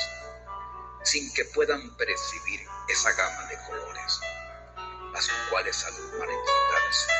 sin 1.02 1.30
que 1.34 1.44
puedan 1.44 1.94
percibir 1.98 2.66
esa 2.88 3.12
gama 3.12 3.44
de 3.48 3.58
colores, 3.66 4.20
las 5.12 5.28
cuales 5.50 5.84
al 5.84 5.92
marchitarse 6.18 7.12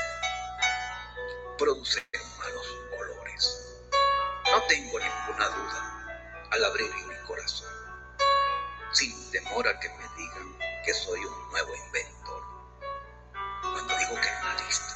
producen 1.59 2.05
malos 2.39 2.67
olores. 2.99 3.77
No 4.51 4.63
tengo 4.69 5.01
ninguna 5.01 5.49
duda 5.51 6.49
al 6.51 6.65
abrir 6.65 6.91
mi 6.95 7.17
corazón, 7.27 7.71
sin 8.91 9.31
temor 9.33 9.69
a 9.69 9.79
que 9.79 9.91
me 9.91 10.09
digan 10.17 10.59
que 10.83 10.95
soy 10.95 11.23
un 11.23 11.51
nuevo 11.51 11.75
inventor. 11.75 12.14
Cuando 13.75 13.93
digo 13.99 14.15
que 14.23 14.29
en 14.29 14.39
la 14.45 14.55
lista 14.65 14.95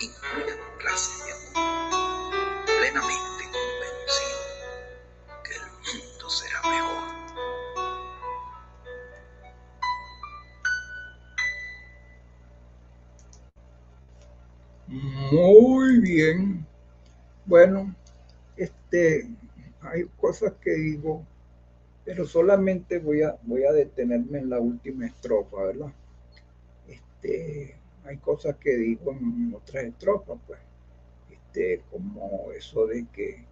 incluye 0.00 0.54
clases 0.78 1.26
de 1.26 1.32
amor, 1.32 2.32
plenamente 2.64 3.42
convencido 3.52 4.40
que 5.44 5.52
el 5.52 5.66
mundo 5.84 6.24
será 6.30 6.60
mejor. 6.62 7.04
Muy 14.88 16.00
bien. 16.00 16.66
Bueno, 17.44 17.94
este, 18.56 19.28
hay 19.82 20.04
cosas 20.18 20.54
que 20.62 20.70
digo, 20.70 21.26
pero 22.06 22.26
solamente 22.26 22.98
voy 22.98 23.20
a, 23.20 23.36
voy 23.42 23.64
a 23.64 23.72
detenerme 23.72 24.38
en 24.38 24.48
la 24.48 24.60
última 24.60 25.04
estrofa, 25.04 25.64
¿verdad? 25.64 25.92
Este, 26.88 27.81
hay 28.04 28.16
cosas 28.18 28.56
que 28.56 28.76
digo 28.76 29.12
en 29.12 29.54
otras 29.54 29.84
estrofas, 29.84 30.38
pues, 30.46 30.58
este, 31.30 31.82
como 31.90 32.50
eso 32.52 32.86
de 32.86 33.06
que, 33.12 33.44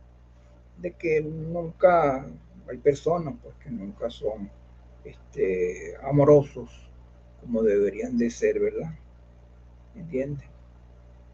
de 0.78 0.92
que 0.92 1.20
nunca 1.20 2.26
hay 2.68 2.78
personas 2.78 3.34
pues, 3.42 3.54
que 3.56 3.70
nunca 3.70 4.10
son 4.10 4.50
este, 5.04 5.94
amorosos 6.02 6.90
como 7.40 7.62
deberían 7.62 8.16
de 8.18 8.30
ser, 8.30 8.60
¿verdad? 8.60 8.92
¿Entiendes? 9.94 10.48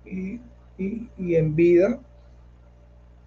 Y, 0.05 0.41
en 0.79 1.57
vida 1.57 2.01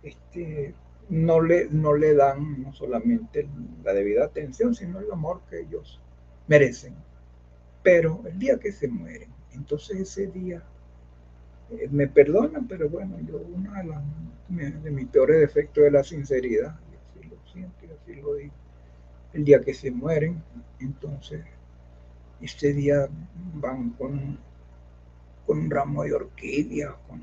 este, 0.03 0.73
no, 1.09 1.41
le, 1.41 1.67
no 1.69 1.93
le 1.93 2.13
dan 2.13 2.63
no 2.63 2.73
solamente 2.73 3.47
la 3.83 3.93
debida 3.93 4.25
atención, 4.25 4.75
sino 4.75 4.99
el 4.99 5.11
amor 5.11 5.41
que 5.49 5.61
ellos 5.61 5.99
merecen. 6.47 6.95
Pero 7.83 8.21
el 8.27 8.37
día 8.39 8.59
que 8.59 8.71
se 8.71 8.87
mueren, 8.87 9.29
entonces 9.53 9.99
ese 9.99 10.27
día 10.27 10.63
eh, 11.71 11.87
me 11.91 12.07
perdonan, 12.07 12.67
pero 12.67 12.89
bueno, 12.89 13.17
yo 13.27 13.37
uno 13.37 13.71
de, 14.49 14.71
de 14.71 14.91
mis 14.91 15.07
peores 15.07 15.39
defectos 15.39 15.83
es 15.83 15.91
la 15.91 16.03
sinceridad, 16.03 16.79
y 16.91 17.19
así 17.19 17.29
lo 17.29 17.51
siento 17.51 17.85
y 17.85 17.89
así 17.91 18.21
lo 18.21 18.35
digo. 18.35 18.53
El 19.33 19.45
día 19.45 19.61
que 19.61 19.73
se 19.73 19.91
mueren, 19.91 20.41
entonces 20.79 21.45
ese 22.41 22.73
día 22.73 23.07
van 23.55 23.91
con, 23.91 24.39
con 25.45 25.59
un 25.59 25.69
ramo 25.69 26.03
de 26.03 26.13
orquídea, 26.13 26.95
con, 27.07 27.21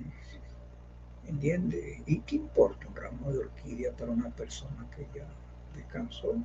¿entiendes? 1.27 2.03
¿Y 2.07 2.21
qué 2.21 2.37
importa 2.37 2.87
un 2.89 2.97
ramo 2.97 3.33
de 3.33 3.39
orquídea 3.39 3.93
para 3.93 4.13
una 4.13 4.31
persona 4.31 4.87
que 4.95 5.07
ya 5.19 5.27
descansó? 5.75 6.37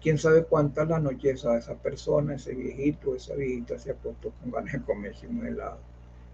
Quién 0.00 0.18
sabe 0.18 0.44
cuántas 0.44 0.88
la 0.88 0.98
noche 0.98 1.30
a 1.30 1.56
esa 1.56 1.74
persona, 1.74 2.34
ese 2.34 2.54
viejito, 2.54 3.14
esa 3.14 3.34
viejita 3.34 3.78
se 3.78 3.90
acostó 3.90 4.30
con 4.40 4.50
ganas 4.50 4.72
de 4.72 4.82
comerse 4.82 5.26
un 5.26 5.46
helado. 5.46 5.78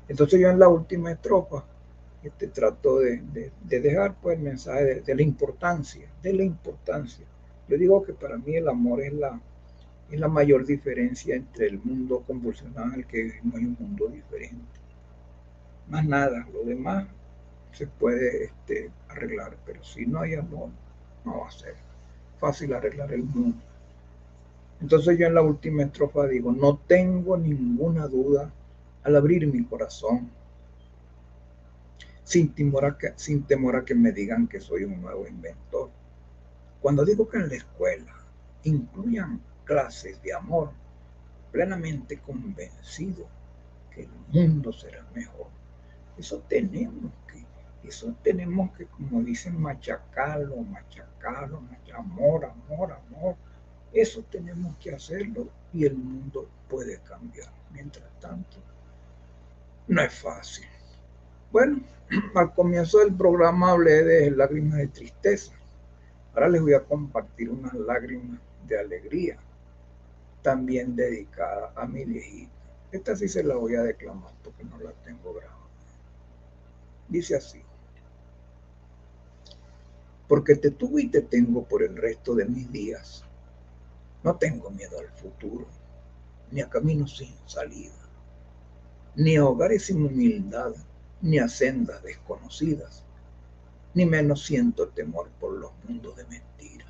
Entonces 0.09 0.41
yo 0.41 0.51
en 0.51 0.59
la 0.59 0.69
última 0.69 1.13
estrofa 1.13 1.65
este, 2.23 2.49
trato 2.49 3.01
de, 3.01 3.23
dejar 3.65 4.15
pues 4.21 4.39
el 4.39 4.45
mensaje 4.45 5.03
de, 5.03 5.15
la 5.15 5.23
importancia, 5.23 6.09
de 6.23 6.33
la 6.33 6.45
importancia. 6.45 7.25
Yo 7.69 7.79
digo 7.79 8.03
que 8.03 8.13
para 8.13 8.37
mí 8.37 8.57
el 8.57 8.69
amor 8.69 9.03
es 9.03 9.13
la, 9.15 9.41
es 10.11 10.21
la 10.21 10.29
mayor 10.29 10.67
diferencia 10.67 11.35
entre 11.35 11.67
el 11.67 11.79
mundo 11.83 12.23
convulsional 12.27 13.07
que 13.07 13.41
no 13.43 13.57
hay 13.57 13.65
un 13.65 13.77
mundo 13.79 14.09
diferente. 14.09 14.81
Más 15.89 16.07
nada, 16.07 16.47
lo 16.53 16.65
demás 16.65 17.07
se 17.73 17.87
puede 17.87 18.45
este, 18.45 18.91
arreglar, 19.09 19.57
pero 19.67 19.83
si 19.83 20.07
no 20.07 20.21
hay 20.21 20.35
amor, 20.35 20.71
no 21.25 21.41
va 21.41 21.49
a 21.49 21.51
ser 21.51 21.75
fácil 22.45 22.75
arreglar 22.75 23.11
el 23.11 23.23
mundo. 23.23 23.57
Entonces 24.83 25.17
yo 25.19 25.27
en 25.27 25.35
la 25.35 25.41
última 25.41 25.83
estrofa 25.83 26.27
digo, 26.27 26.53
no 26.53 26.77
tengo 26.77 27.39
ninguna 27.39 28.07
duda 28.07 28.53
al 29.03 29.17
abrir 29.17 29.47
mi 29.47 29.65
corazón, 29.65 30.31
sin 32.23 32.55
temor, 32.55 32.85
a 32.85 32.99
que, 32.99 33.15
sin 33.17 33.45
temor 33.45 33.77
a 33.77 33.85
que 33.87 33.95
me 33.95 34.13
digan 34.13 34.47
que 34.47 34.61
soy 34.61 34.85
un 34.85 35.01
nuevo 35.01 35.27
inventor. 35.27 35.89
Cuando 36.83 37.03
digo 37.03 37.27
que 37.27 37.39
en 37.39 37.49
la 37.49 37.55
escuela 37.55 38.15
incluyan 38.65 39.41
clases 39.65 40.21
de 40.21 40.35
amor, 40.35 40.71
plenamente 41.51 42.19
convencido 42.19 43.27
que 43.91 44.03
el 44.03 44.11
mundo 44.35 44.71
será 44.71 45.03
mejor. 45.15 45.47
Eso 46.19 46.43
tenemos 46.47 47.11
eso 47.89 48.15
tenemos 48.23 48.73
que, 48.77 48.87
como 48.87 49.23
dicen, 49.23 49.61
machacarlo, 49.61 50.57
machacarlo, 50.57 51.63
amor, 51.95 52.47
amor, 52.47 52.93
amor. 52.93 53.37
Eso 53.93 54.25
tenemos 54.31 54.75
que 54.79 54.95
hacerlo 54.95 55.49
y 55.73 55.85
el 55.85 55.97
mundo 55.97 56.49
puede 56.69 56.99
cambiar. 57.01 57.51
Mientras 57.73 58.09
tanto, 58.21 58.57
no 59.89 60.03
es 60.03 60.15
fácil. 60.15 60.67
Bueno, 61.53 61.81
al 62.35 62.55
comienzo 62.55 62.99
del 62.99 63.15
programa 63.15 63.73
hablé 63.73 64.03
de 64.03 64.31
lágrimas 64.31 64.79
de 64.79 64.89
tristeza. 64.89 65.53
Ahora 66.33 66.49
les 66.49 66.63
voy 66.63 66.75
a 66.75 66.85
compartir 66.85 67.51
unas 67.51 67.75
lágrimas 67.75 68.41
de 68.67 68.79
alegría, 68.79 69.37
también 70.43 70.97
dedicada 70.97 71.73
a 71.77 71.87
mi 71.87 72.05
viejita. 72.05 72.51
Esta 72.91 73.15
sí 73.15 73.29
se 73.29 73.45
la 73.45 73.57
voy 73.57 73.75
a 73.75 73.83
declamar 73.83 74.33
porque 74.43 74.65
no 74.65 74.79
la 74.79 74.93
tengo 75.05 75.35
grabada. 75.35 75.55
Dice 77.09 77.37
así 77.37 77.64
porque 80.29 80.57
te 80.57 80.71
tuve 80.71 81.03
y 81.03 81.09
te 81.09 81.23
tengo 81.23 81.65
por 81.65 81.83
el 81.83 81.97
resto 81.97 82.35
de 82.35 82.47
mis 82.47 82.71
días. 82.73 83.25
No 84.23 84.37
tengo 84.37 84.71
miedo 84.71 84.99
al 84.99 85.09
futuro, 85.11 85.67
ni 86.51 86.63
a 86.63 86.71
caminos 86.71 87.19
sin 87.19 87.35
salida, 87.47 87.93
ni 89.17 89.37
a 89.37 89.45
hogares 89.45 89.85
sin 89.85 90.05
humildad, 90.05 90.75
ni 91.21 91.39
a 91.39 91.49
sendas 91.49 92.03
desconocidas, 92.03 93.05
ni 93.93 94.07
menos 94.07 94.45
siento 94.45 94.89
temor 94.89 95.29
por 95.41 95.53
los 95.53 95.73
mundos 95.87 96.17
de 96.17 96.25
mentira, 96.25 96.87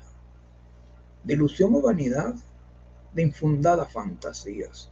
de 1.23 1.33
ilusión 1.33 1.75
o 1.75 1.81
vanidad, 1.81 2.35
de 3.13 3.21
infundadas 3.21 3.91
fantasías, 3.91 4.89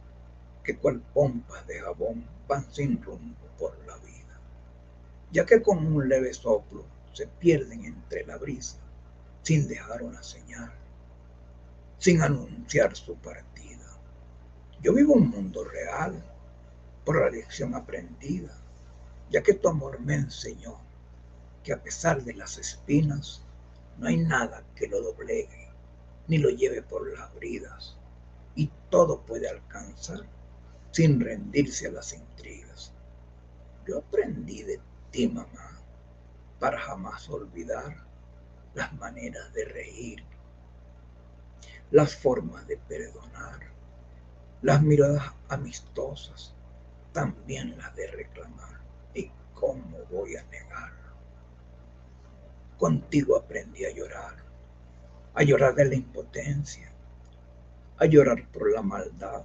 que 0.62 0.76
cual 0.76 1.00
pompas 1.12 1.66
de 1.66 1.80
jabón 1.80 2.26
van 2.46 2.70
sin 2.72 3.02
rumbo 3.02 3.46
por 3.58 3.76
la 3.86 3.96
vida, 3.98 4.38
ya 5.32 5.46
que 5.46 5.62
con 5.62 5.86
un 5.86 6.08
leve 6.08 6.32
soplo 6.34 6.93
se 7.14 7.26
pierden 7.26 7.84
entre 7.84 8.26
la 8.26 8.36
brisa 8.36 8.76
sin 9.42 9.68
dejar 9.68 10.02
una 10.02 10.22
señal, 10.22 10.72
sin 11.98 12.20
anunciar 12.22 12.94
su 12.96 13.14
partida. 13.16 13.98
Yo 14.82 14.92
vivo 14.92 15.14
un 15.14 15.30
mundo 15.30 15.64
real 15.64 16.22
por 17.04 17.20
la 17.20 17.30
lección 17.30 17.74
aprendida, 17.74 18.56
ya 19.30 19.42
que 19.42 19.54
tu 19.54 19.68
amor 19.68 20.00
me 20.00 20.14
enseñó 20.14 20.78
que 21.62 21.72
a 21.72 21.82
pesar 21.82 22.22
de 22.22 22.34
las 22.34 22.58
espinas, 22.58 23.42
no 23.98 24.08
hay 24.08 24.18
nada 24.18 24.64
que 24.74 24.88
lo 24.88 25.00
doblegue 25.00 25.68
ni 26.26 26.38
lo 26.38 26.50
lleve 26.50 26.82
por 26.82 27.06
las 27.16 27.32
bridas, 27.34 27.96
y 28.54 28.70
todo 28.90 29.20
puede 29.20 29.48
alcanzar 29.48 30.20
sin 30.90 31.20
rendirse 31.20 31.86
a 31.86 31.92
las 31.92 32.12
intrigas. 32.12 32.92
Yo 33.86 33.98
aprendí 33.98 34.62
de 34.62 34.80
ti, 35.10 35.28
mamá, 35.28 35.73
para 36.64 36.80
jamás 36.80 37.28
olvidar 37.28 37.94
las 38.72 38.90
maneras 38.94 39.52
de 39.52 39.66
reír, 39.66 40.24
las 41.90 42.16
formas 42.16 42.66
de 42.66 42.78
perdonar, 42.78 43.60
las 44.62 44.80
miradas 44.80 45.24
amistosas, 45.50 46.54
también 47.12 47.76
las 47.76 47.94
de 47.96 48.06
reclamar. 48.06 48.80
¿Y 49.12 49.30
cómo 49.52 49.98
voy 50.10 50.36
a 50.36 50.42
negarlo? 50.44 51.12
Contigo 52.78 53.36
aprendí 53.36 53.84
a 53.84 53.92
llorar, 53.92 54.36
a 55.34 55.42
llorar 55.42 55.74
de 55.74 55.84
la 55.84 55.96
impotencia, 55.96 56.90
a 57.98 58.06
llorar 58.06 58.48
por 58.48 58.72
la 58.72 58.80
maldad, 58.80 59.44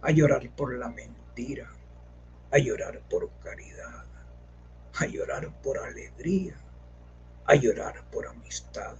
a 0.00 0.10
llorar 0.12 0.48
por 0.50 0.78
la 0.78 0.90
mentira, 0.90 1.68
a 2.52 2.58
llorar 2.58 3.00
por 3.10 3.28
caridad 3.42 4.04
a 5.00 5.06
llorar 5.06 5.50
por 5.62 5.78
alegría, 5.78 6.54
a 7.46 7.54
llorar 7.54 8.04
por 8.10 8.26
amistad 8.26 8.96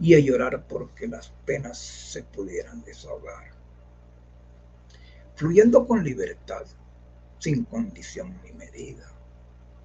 y 0.00 0.14
a 0.14 0.18
llorar 0.18 0.66
porque 0.66 1.06
las 1.06 1.30
penas 1.44 1.76
se 1.78 2.22
pudieran 2.22 2.82
desahogar. 2.82 3.52
Fluyendo 5.36 5.86
con 5.86 6.02
libertad, 6.02 6.64
sin 7.38 7.64
condición 7.64 8.40
ni 8.42 8.52
medida, 8.52 9.12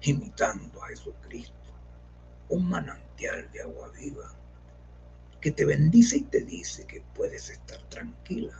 imitando 0.00 0.82
a 0.82 0.88
Jesucristo, 0.88 1.52
un 2.48 2.70
manantial 2.70 3.50
de 3.52 3.60
agua 3.60 3.90
viva 3.90 4.34
que 5.42 5.50
te 5.50 5.66
bendice 5.66 6.16
y 6.16 6.22
te 6.22 6.40
dice 6.40 6.86
que 6.86 7.02
puedes 7.14 7.50
estar 7.50 7.78
tranquila 7.90 8.56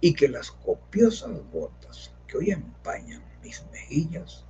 y 0.00 0.14
que 0.14 0.28
las 0.28 0.50
copiosas 0.50 1.32
gotas 1.52 2.12
que 2.26 2.38
hoy 2.38 2.50
empañan 2.50 3.22
mis 3.42 3.62
mejillas 3.70 4.47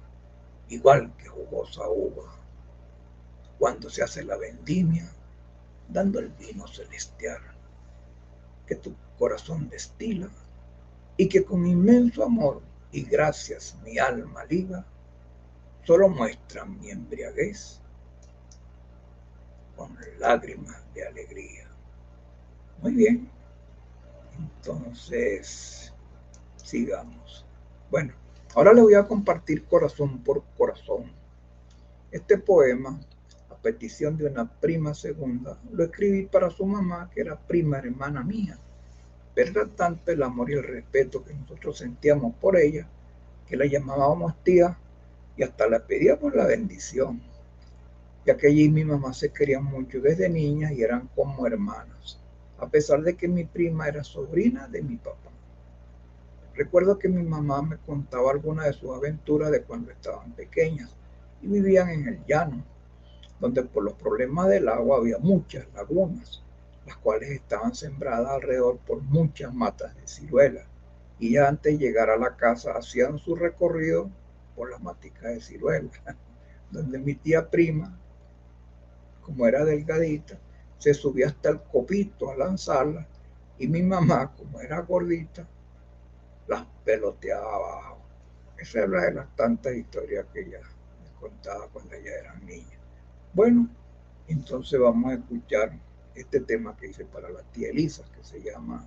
igual 0.68 1.14
que 1.16 1.28
jugosa 1.28 1.88
uva, 1.88 2.35
cuando 3.59 3.90
se 3.90 4.02
hace 4.02 4.24
la 4.24 4.37
vendimia, 4.37 5.11
dando 5.88 6.18
el 6.18 6.28
vino 6.31 6.66
celestial 6.68 7.40
que 8.66 8.76
tu 8.76 8.94
corazón 9.18 9.68
destila 9.68 10.28
y 11.16 11.28
que 11.28 11.44
con 11.44 11.66
inmenso 11.66 12.24
amor 12.24 12.62
y 12.92 13.02
gracias 13.02 13.76
mi 13.83 13.98
alma 13.98 14.44
liga, 14.44 14.85
solo 15.85 16.09
muestra 16.09 16.64
mi 16.64 16.90
embriaguez 16.90 17.81
con 19.76 19.96
lágrimas 20.18 20.83
de 20.94 21.07
alegría. 21.07 21.68
Muy 22.83 22.92
bien, 22.92 23.31
entonces 24.38 25.92
sigamos. 26.57 27.44
Bueno. 27.90 28.28
Ahora 28.59 28.73
les 28.73 28.83
voy 28.83 28.94
a 28.94 29.07
compartir 29.07 29.66
corazón 29.66 30.18
por 30.25 30.42
corazón. 30.57 31.05
Este 32.11 32.38
poema, 32.38 32.99
a 33.51 33.55
petición 33.55 34.16
de 34.16 34.27
una 34.27 34.51
prima 34.51 34.94
segunda, 34.94 35.57
lo 35.71 35.85
escribí 35.85 36.27
para 36.27 36.51
su 36.51 36.66
mamá, 36.66 37.09
que 37.14 37.21
era 37.21 37.38
prima 37.38 37.79
hermana 37.79 38.25
mía, 38.25 38.59
pero 39.33 39.53
era 39.53 39.66
tanto 39.68 40.11
el 40.11 40.25
amor 40.25 40.51
y 40.51 40.55
el 40.55 40.64
respeto 40.64 41.23
que 41.23 41.35
nosotros 41.35 41.79
sentíamos 41.79 42.35
por 42.40 42.57
ella, 42.57 42.88
que 43.47 43.57
la 43.57 43.64
llamábamos 43.64 44.35
tía 44.42 44.77
y 45.37 45.44
hasta 45.44 45.68
la 45.68 45.87
pedíamos 45.87 46.35
la 46.35 46.44
bendición, 46.44 47.23
ya 48.27 48.37
que 48.37 48.49
ella 48.49 48.62
y 48.62 48.71
mi 48.71 48.85
mamá 48.85 49.14
se 49.14 49.33
querían 49.33 49.66
mucho 49.66 50.01
desde 50.01 50.29
niñas 50.29 50.73
y 50.73 50.83
eran 50.83 51.09
como 51.14 51.47
hermanas, 51.47 52.18
a 52.59 52.66
pesar 52.66 53.03
de 53.03 53.16
que 53.16 53.29
mi 53.29 53.44
prima 53.44 53.87
era 53.87 54.03
sobrina 54.03 54.66
de 54.66 54.83
mi 54.83 54.97
papá. 54.97 55.31
Recuerdo 56.59 56.99
que 56.99 57.09
mi 57.09 57.23
mamá 57.23 57.62
me 57.62 57.79
contaba 57.79 58.33
algunas 58.33 58.66
de 58.66 58.73
sus 58.73 58.94
aventuras 58.94 59.53
de 59.53 59.62
cuando 59.62 59.92
estaban 59.92 60.33
pequeñas 60.33 60.90
y 61.40 61.47
vivían 61.47 61.88
en 61.88 62.09
el 62.09 62.25
llano, 62.27 62.64
donde 63.38 63.62
por 63.62 63.85
los 63.85 63.94
problemas 63.94 64.49
del 64.49 64.68
agua 64.68 64.97
había 64.99 65.18
muchas 65.18 65.66
lagunas 65.73 66.42
las 66.88 66.97
cuales 66.97 67.31
estaban 67.31 67.75
sembradas 67.75 68.31
alrededor 68.31 68.79
por 68.79 69.03
muchas 69.03 69.55
matas 69.55 69.94
de 69.94 70.09
ciruela. 70.09 70.64
Y 71.21 71.37
antes 71.37 71.79
de 71.79 71.85
llegar 71.85 72.11
a 72.11 72.16
la 72.16 72.35
casa 72.35 72.73
hacían 72.73 73.18
su 73.18 73.37
recorrido 73.37 74.11
por 74.57 74.71
las 74.71 74.83
maticas 74.83 75.35
de 75.35 75.40
ciruela, 75.40 75.90
donde 76.73 76.99
mi 76.99 77.14
tía 77.14 77.49
prima, 77.49 77.97
como 79.21 79.47
era 79.47 79.64
delgadita, 79.64 80.38
se 80.79 80.94
subía 80.94 81.29
hasta 81.29 81.51
el 81.51 81.61
copito 81.61 82.33
a 82.33 82.37
lanzarla 82.37 83.07
y 83.59 83.68
mi 83.68 83.83
mamá, 83.83 84.33
como 84.35 84.61
era 84.61 84.81
gordita, 84.81 85.47
las 86.48 86.66
peloteaba 86.84 87.54
abajo. 87.54 87.98
Esa 88.58 88.80
es 88.80 88.87
una 88.87 89.02
de 89.02 89.14
las 89.14 89.37
tantas 89.37 89.74
historias 89.74 90.26
que 90.32 90.40
ella 90.40 90.61
me 91.02 91.20
contaba 91.20 91.68
cuando 91.68 91.94
ella 91.94 92.11
era 92.18 92.34
niña. 92.40 92.78
Bueno, 93.32 93.68
entonces 94.26 94.80
vamos 94.80 95.12
a 95.12 95.14
escuchar 95.14 95.72
este 96.14 96.40
tema 96.40 96.76
que 96.76 96.88
hice 96.88 97.04
para 97.04 97.30
la 97.30 97.42
tía 97.42 97.70
Elisa, 97.70 98.04
que 98.14 98.24
se 98.24 98.42
llama 98.42 98.87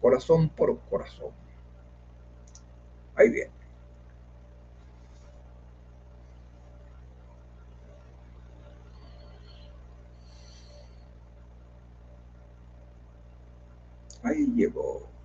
Corazón 0.00 0.48
por 0.48 0.78
Corazón. 0.88 1.32
Ahí 3.14 3.30
viene. 3.30 3.50
Ahí 14.22 14.46
llegó. 14.54 15.17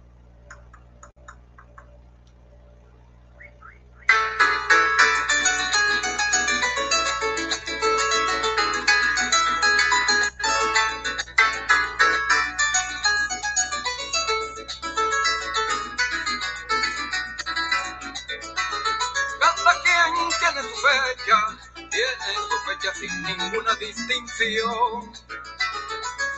Sin 22.94 23.24
ninguna 23.24 23.76
distinción. 23.76 25.14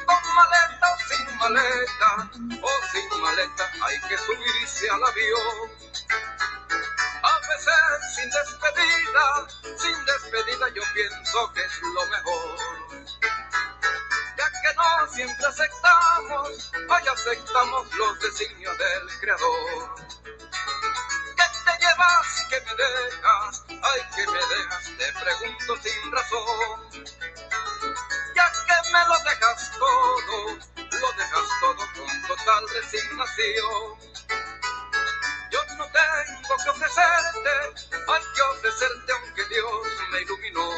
Con 0.06 0.22
maleta 0.36 0.94
o 0.94 0.98
sin 1.10 1.38
maleta, 1.38 2.30
o 2.62 2.72
sin 2.91 3.22
maleta, 3.22 3.72
hay 3.84 4.00
que 4.08 4.18
subirse 4.18 4.89
al 4.89 5.04
avión. 5.04 5.72
A 7.24 7.39
veces 7.48 8.15
sin 8.15 8.30
despedida, 8.30 9.48
sin 9.78 10.06
despedida 10.06 10.70
yo 10.70 10.84
pienso 10.94 11.54
que 11.54 11.63
es 11.63 11.82
lo 11.82 12.06
mejor. 12.08 12.58
Ya 14.38 14.50
que 14.62 14.76
no 14.76 15.13
siempre 15.13 15.46
aceptamos, 15.48 16.72
hoy 16.89 17.08
aceptamos 17.12 17.96
los 17.96 18.20
designios 18.20 18.78
del 18.78 19.20
Creador 19.20 20.06
llevas 21.80 22.46
que 22.50 22.60
me 22.62 22.76
dejas? 22.76 23.64
Ay, 23.88 24.02
que 24.15 24.26
me 24.26 24.39
dejas, 24.39 24.86
te 24.98 25.13
pregunto 25.13 25.78
sin 25.84 26.12
razón. 26.12 26.89
Ya 28.36 28.52
que 28.52 28.91
me 28.91 29.00
lo 29.08 29.17
dejas 29.30 29.71
todo, 29.78 30.58
lo 30.76 31.12
dejas 31.13 31.50
todo 31.62 31.84
con 31.95 32.28
total 32.28 32.69
resignación. 32.69 34.00
Yo 35.52 35.60
no 35.78 35.86
tengo 35.86 36.56
que 36.63 36.69
ofrecerte, 36.69 37.52
hay 38.08 38.24
que 38.34 38.41
ofrecerte 38.41 39.13
aunque 39.13 39.45
Dios 39.45 39.88
me 40.12 40.21
iluminó. 40.21 40.69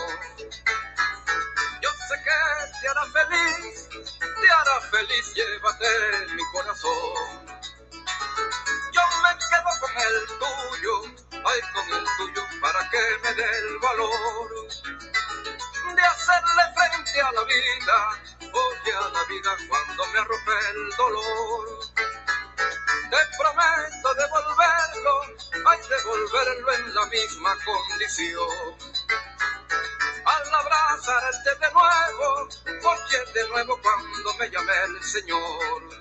Yo 1.82 1.90
sé 2.10 2.16
que 2.26 2.80
te 2.82 2.88
hará 2.90 3.06
feliz, 3.06 3.90
te 3.90 4.50
hará 4.50 4.82
feliz, 4.92 5.34
llévate 5.34 6.28
mi 6.36 6.44
corazón 6.52 7.48
yo 8.92 9.02
me 9.22 9.32
quedo 9.38 9.72
con 9.80 9.92
el 9.98 10.28
tuyo, 10.40 11.27
ay 11.46 11.62
con 11.74 11.88
el 11.98 12.06
tuyo, 12.18 12.44
para 12.62 12.90
que 12.90 13.00
me 13.24 13.34
dé 13.34 13.58
el 13.60 13.80
valor 13.80 14.68
de 15.96 16.02
hacerle 16.04 16.64
frente 16.76 17.22
a 17.22 17.32
la 17.32 17.44
vida, 17.44 18.22
oye 18.54 18.94
a 18.94 19.10
la 19.10 19.24
vida 19.26 19.52
cuando 19.68 20.06
me 20.08 20.20
arrope 20.20 20.52
el 20.72 20.90
dolor. 20.98 21.80
Te 23.10 23.18
prometo 23.38 24.14
devolverlo, 24.14 25.22
ay 25.66 25.80
devolverlo 25.90 26.74
en 26.74 26.96
la 26.96 27.06
misma 27.08 27.58
condición. 27.66 28.78
Al 30.26 30.56
abrazarte 30.56 31.56
de 31.56 31.72
nuevo, 31.72 32.50
oye 32.84 33.32
de 33.34 33.48
nuevo 33.50 33.80
cuando 33.82 34.34
me 34.36 34.50
llame 34.50 34.74
el 34.86 35.04
Señor. 35.04 35.98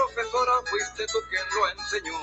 Profesora 0.00 0.52
fuiste 0.70 1.06
tú 1.08 1.18
quien 1.28 1.42
lo 1.54 1.68
enseñó. 1.68 2.18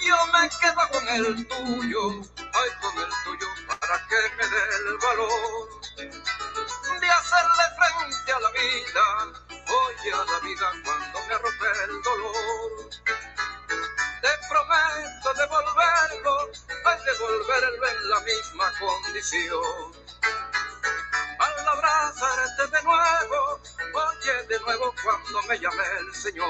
Yo 0.00 0.16
me 0.32 0.48
quedo 0.48 0.88
con 0.92 1.08
el 1.08 1.46
tuyo, 1.48 2.10
ay 2.38 2.70
con 2.80 2.98
el 2.98 3.10
tuyo, 3.24 3.46
para 3.66 4.06
que 4.06 4.16
me 4.36 4.46
dé 4.46 4.62
el 4.76 4.98
valor 4.98 5.80
de 7.00 7.10
hacerle 7.10 7.64
frente 7.78 8.32
a 8.32 8.40
la 8.40 8.50
vida, 8.50 9.04
oye 9.66 10.12
a 10.12 10.24
la 10.24 10.38
vida 10.40 10.72
cuando 10.84 11.26
me 11.26 11.34
arrope 11.34 11.66
el 11.84 12.02
dolor. 12.02 12.90
Te 14.22 14.32
prometo 14.48 15.34
devolverlo, 15.34 16.50
ay 16.84 16.98
devolverlo 17.06 17.88
en 17.88 18.08
la 18.08 18.20
misma 18.20 18.72
condición. 18.78 19.97
De 24.48 24.58
nuevo 24.60 24.94
cuando 25.02 25.48
me 25.48 25.58
llame 25.58 25.82
el 26.00 26.14
Señor. 26.14 26.46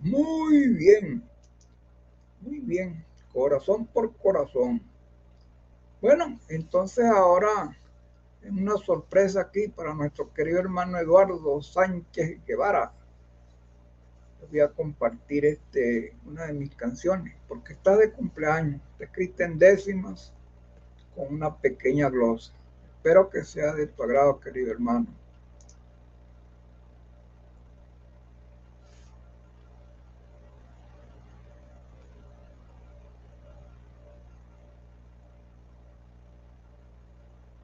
Muy 0.00 0.68
bien, 0.68 1.28
muy 2.40 2.58
bien, 2.60 3.04
corazón 3.32 3.86
por 3.86 4.16
corazón. 4.16 4.82
Bueno, 6.00 6.38
entonces 6.48 7.04
ahora 7.04 7.76
es 8.42 8.50
una 8.50 8.76
sorpresa 8.78 9.42
aquí 9.42 9.68
para 9.68 9.94
nuestro 9.94 10.32
querido 10.32 10.58
hermano 10.58 10.98
Eduardo 10.98 11.62
Sánchez 11.62 12.44
Guevara. 12.44 12.92
Voy 14.46 14.60
a 14.60 14.68
compartir 14.68 15.44
este, 15.44 16.14
una 16.24 16.46
de 16.46 16.52
mis 16.52 16.74
canciones, 16.74 17.34
porque 17.48 17.72
está 17.74 17.96
de 17.96 18.12
cumpleaños, 18.12 18.80
está 18.92 19.04
escrita 19.04 19.44
en 19.44 19.58
décimas 19.58 20.32
con 21.14 21.34
una 21.34 21.56
pequeña 21.56 22.08
glosa. 22.08 22.52
Espero 22.96 23.28
que 23.30 23.44
sea 23.44 23.74
de 23.74 23.86
tu 23.86 24.02
agrado, 24.02 24.40
querido 24.40 24.72
hermano. 24.72 25.06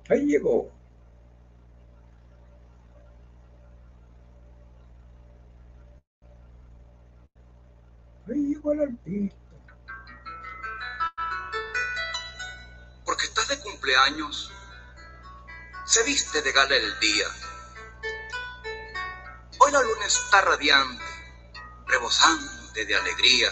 Ahí 0.08 0.26
llegó. 0.26 0.70
Artista. 8.26 9.36
Porque 13.04 13.24
estás 13.24 13.48
de 13.48 13.60
cumpleaños. 13.60 14.50
Se 15.84 16.02
viste 16.04 16.40
de 16.40 16.52
gala 16.52 16.74
el 16.74 17.00
día. 17.00 17.26
Hoy 19.58 19.72
la 19.72 19.82
luna 19.82 20.06
está 20.06 20.40
radiante, 20.40 21.04
rebosante 21.86 22.86
de 22.86 22.96
alegría. 22.96 23.50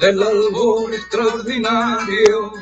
Del 0.00 0.22
albor 0.22 0.94
extraordinario 0.94 2.52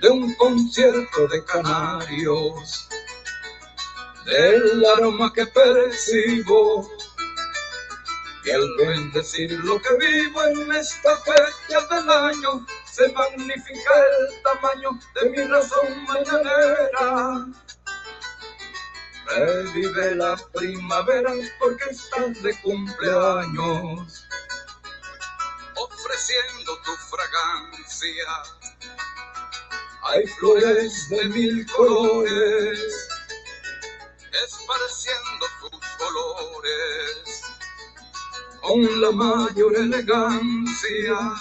de 0.00 0.08
un 0.10 0.34
concierto 0.34 1.26
de 1.28 1.44
canarios, 1.44 2.88
del 4.26 4.84
aroma 4.84 5.32
que 5.32 5.46
percibo 5.46 6.90
y 8.44 8.50
al 8.50 8.68
bendecir 8.76 9.52
lo 9.64 9.80
que 9.80 9.94
vivo 9.96 10.44
en 10.44 10.72
esta 10.72 11.16
fecha 11.18 11.80
del 11.90 12.10
año, 12.10 12.66
se 12.90 13.10
magnifica 13.12 13.90
el 14.20 14.42
tamaño 14.42 14.90
de 15.14 15.30
mi 15.30 15.44
razón 15.44 16.04
mañanera 16.04 17.46
Revive 19.34 20.14
la 20.16 20.36
primavera 20.52 21.32
porque 21.58 21.84
estás 21.90 22.42
de 22.42 22.54
cumpleaños. 22.60 24.21
Ofreciendo 26.22 26.78
tu 26.82 26.92
fragancia. 27.10 28.24
Hay 30.04 30.24
flores 30.38 31.08
de 31.08 31.24
mil 31.24 31.66
colores. 31.66 33.08
Esparciendo 34.44 35.46
tus 35.60 35.80
colores. 35.98 37.42
Con 38.60 39.00
la 39.00 39.10
mayor 39.10 39.74
elegancia 39.76 41.34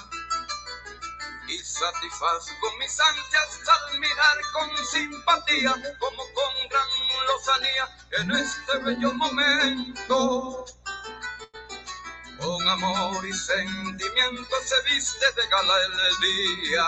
satisfazgo 1.82 2.78
mis 2.78 3.00
ansias 3.00 3.60
al 3.68 4.00
mirar 4.00 4.38
con 4.54 4.86
simpatía, 4.86 5.74
como 6.00 6.24
con 6.34 6.54
gran 6.70 6.90
lozanía, 7.28 7.86
en 8.20 8.32
este 8.32 8.78
bello 8.84 9.14
momento. 9.14 10.66
Con 12.42 12.68
amor 12.68 13.26
y 13.26 13.34
sentimiento 13.34 14.56
se 14.66 14.82
viste 14.90 15.26
de 15.36 15.48
gala 15.48 15.74
el 15.86 16.20
día. 16.20 16.86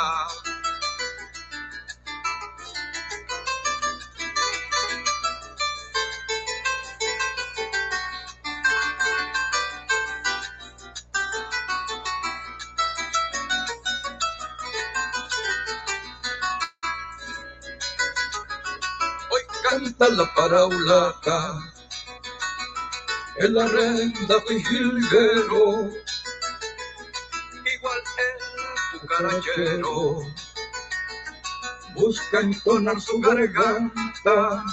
canta 19.63 20.09
la 20.09 21.72
paraulata, 23.33 23.37
el 23.37 23.57
arrenda 23.57 24.37
vigilguero, 24.49 25.89
igual 27.75 28.01
el 28.17 28.99
cucarachero, 28.99 30.21
busca 31.95 32.39
entonar 32.39 32.99
su 33.01 33.19
garganta, 33.19 34.63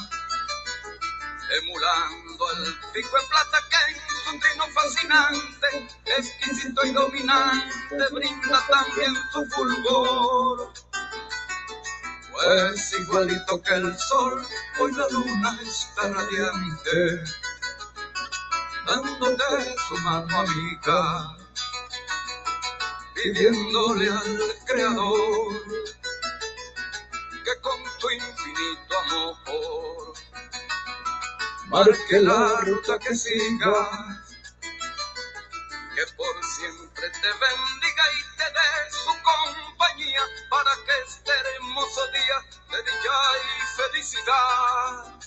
emulando 1.62 2.52
el 2.56 2.74
pico 2.92 3.16
de 3.16 3.26
plata 3.28 3.58
que 3.70 3.76
en 3.92 3.98
su 4.24 4.38
trino 4.38 4.64
fascinante, 4.74 5.88
exquisito 6.18 6.86
y 6.86 6.92
dominante, 6.92 8.08
brinda 8.12 8.66
también 8.68 9.14
su 9.32 9.46
fulgor. 9.46 10.72
Pues 12.32 12.92
igualito 12.98 13.62
que 13.62 13.74
el 13.74 13.98
sol, 13.98 14.46
hoy 14.80 14.92
la 14.92 15.06
luna 15.10 15.58
está 15.62 16.08
radiante, 16.08 17.24
dándote 18.90 19.76
su 19.88 19.96
mano 19.98 20.40
amiga, 20.40 21.36
pidiéndole 23.14 24.10
al 24.10 24.54
Creador 24.66 25.52
que 27.44 27.60
con 27.60 27.80
tu 28.00 28.10
infinito 28.10 28.98
amor 29.04 30.14
marque 31.66 32.20
la 32.20 32.60
ruta 32.62 32.98
que 32.98 33.14
sigas, 33.14 33.88
que 35.94 36.04
por 36.16 36.44
siempre 36.56 37.10
te 37.10 37.30
bendiga 37.44 38.04
y 38.18 38.36
te 38.38 38.44
dé 38.44 38.70
su 38.90 39.12
compañía 39.22 40.22
para 40.50 40.74
que 40.84 40.94
este 41.06 41.32
hermoso 41.54 42.00
día 42.08 42.38
de 42.72 42.78
dicha 42.82 43.16
y 43.46 43.76
felicidad 43.76 45.19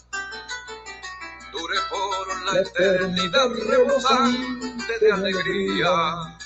dure 1.53 1.79
por 1.89 2.43
la 2.43 2.61
eternidad 2.61 3.49
rebosante 3.69 4.99
de 4.99 5.11
alegría. 5.11 6.37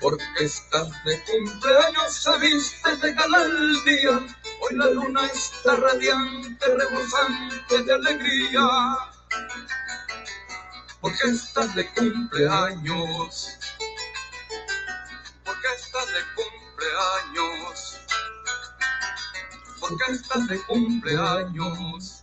Porque 0.00 0.24
estás 0.40 0.88
de 1.04 1.22
cumpleaños, 1.22 2.12
se 2.12 2.38
viste 2.38 2.96
de 2.96 3.12
gala 3.12 3.42
el 3.44 3.84
día. 3.84 4.26
Hoy 4.60 4.76
la 4.76 4.86
luna 4.86 5.26
está 5.26 5.76
radiante, 5.76 6.66
rebosante 6.66 7.82
de 7.84 7.92
alegría. 7.92 8.68
Porque 11.00 11.28
estás 11.28 11.74
de 11.76 11.86
cumpleaños 11.92 13.58
estás 15.92 16.06
de 16.06 16.20
cumpleaños? 16.34 18.00
¿Por 19.80 19.96
qué 19.98 20.12
estás 20.12 20.48
de 20.48 20.62
cumpleaños? 20.62 22.21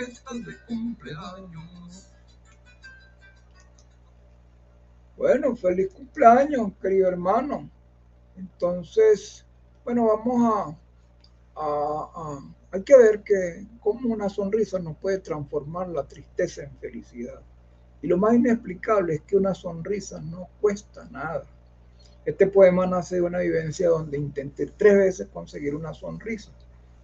¿Por 0.00 0.06
qué 0.06 0.12
estás 0.12 0.46
de 0.46 0.56
cumpleaños? 0.66 2.08
Bueno, 5.14 5.54
feliz 5.54 5.92
cumpleaños, 5.92 6.72
querido 6.80 7.08
hermano. 7.08 7.68
Entonces, 8.34 9.44
bueno, 9.84 10.06
vamos 10.06 10.78
a, 11.54 11.60
a, 11.60 12.40
hay 12.72 12.82
que 12.82 12.96
ver 12.96 13.22
que 13.22 13.66
cómo 13.80 14.14
una 14.14 14.30
sonrisa 14.30 14.78
nos 14.78 14.96
puede 14.96 15.18
transformar 15.18 15.88
la 15.88 16.04
tristeza 16.04 16.62
en 16.62 16.74
felicidad. 16.78 17.42
Y 18.00 18.06
lo 18.06 18.16
más 18.16 18.34
inexplicable 18.34 19.16
es 19.16 19.22
que 19.22 19.36
una 19.36 19.54
sonrisa 19.54 20.18
no 20.22 20.48
cuesta 20.62 21.04
nada. 21.10 21.44
Este 22.24 22.46
poema 22.46 22.86
nace 22.86 23.16
de 23.16 23.22
una 23.22 23.40
vivencia 23.40 23.90
donde 23.90 24.16
intenté 24.16 24.64
tres 24.66 24.96
veces 24.96 25.28
conseguir 25.28 25.74
una 25.74 25.92
sonrisa 25.92 26.50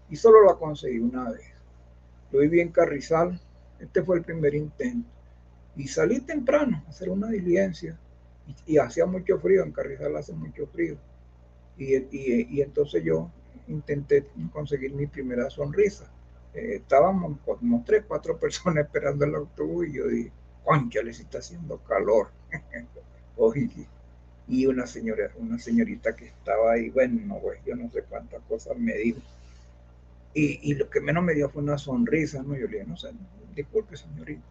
y 0.08 0.16
solo 0.16 0.46
la 0.46 0.54
conseguí 0.54 0.98
una 0.98 1.32
vez. 1.32 1.55
Lo 2.30 2.40
viví 2.40 2.60
en 2.60 2.70
Carrizal, 2.70 3.40
este 3.80 4.02
fue 4.02 4.18
el 4.18 4.24
primer 4.24 4.54
intento. 4.54 5.08
Y 5.76 5.88
salí 5.88 6.20
temprano 6.20 6.82
a 6.86 6.90
hacer 6.90 7.10
una 7.10 7.28
diligencia 7.28 7.98
y, 8.66 8.78
hacía 8.78 9.06
mucho 9.06 9.38
frío, 9.38 9.62
en 9.62 9.72
Carrizal 9.72 10.16
hace 10.16 10.32
mucho 10.32 10.66
frío. 10.68 10.96
Y, 11.76 11.96
y, 11.96 12.60
entonces 12.62 13.02
yo 13.04 13.30
intenté 13.68 14.26
conseguir 14.52 14.92
mi 14.94 15.06
primera 15.06 15.50
sonrisa. 15.50 16.10
Eh, 16.54 16.76
estábamos 16.76 17.38
como 17.44 17.84
tres, 17.84 18.04
cuatro 18.06 18.38
personas 18.40 18.84
esperando 18.84 19.24
el 19.24 19.34
autobús 19.34 19.88
y 19.88 19.92
yo 19.94 20.06
dije, 20.06 20.32
concha, 20.64 21.02
les 21.02 21.20
está 21.20 21.38
haciendo 21.38 21.78
calor. 21.78 22.28
y 24.48 24.66
una 24.66 24.86
señora, 24.86 25.30
una 25.36 25.58
señorita 25.58 26.14
que 26.14 26.26
estaba 26.26 26.72
ahí, 26.72 26.90
bueno, 26.90 27.38
pues 27.42 27.58
yo 27.66 27.74
no 27.74 27.90
sé 27.90 28.02
cuántas 28.02 28.42
cosas 28.42 28.78
me 28.78 28.94
dijo. 28.94 29.20
Y, 30.38 30.74
lo 30.74 30.90
que 30.90 31.00
menos 31.00 31.24
me 31.24 31.32
dio 31.32 31.48
fue 31.48 31.62
una 31.62 31.78
sonrisa, 31.78 32.42
¿no? 32.42 32.54
Yo 32.54 32.66
le 32.66 32.80
dije, 32.80 32.86
no 32.86 32.98
sé, 32.98 33.08
disculpe 33.54 33.96
señorita. 33.96 34.44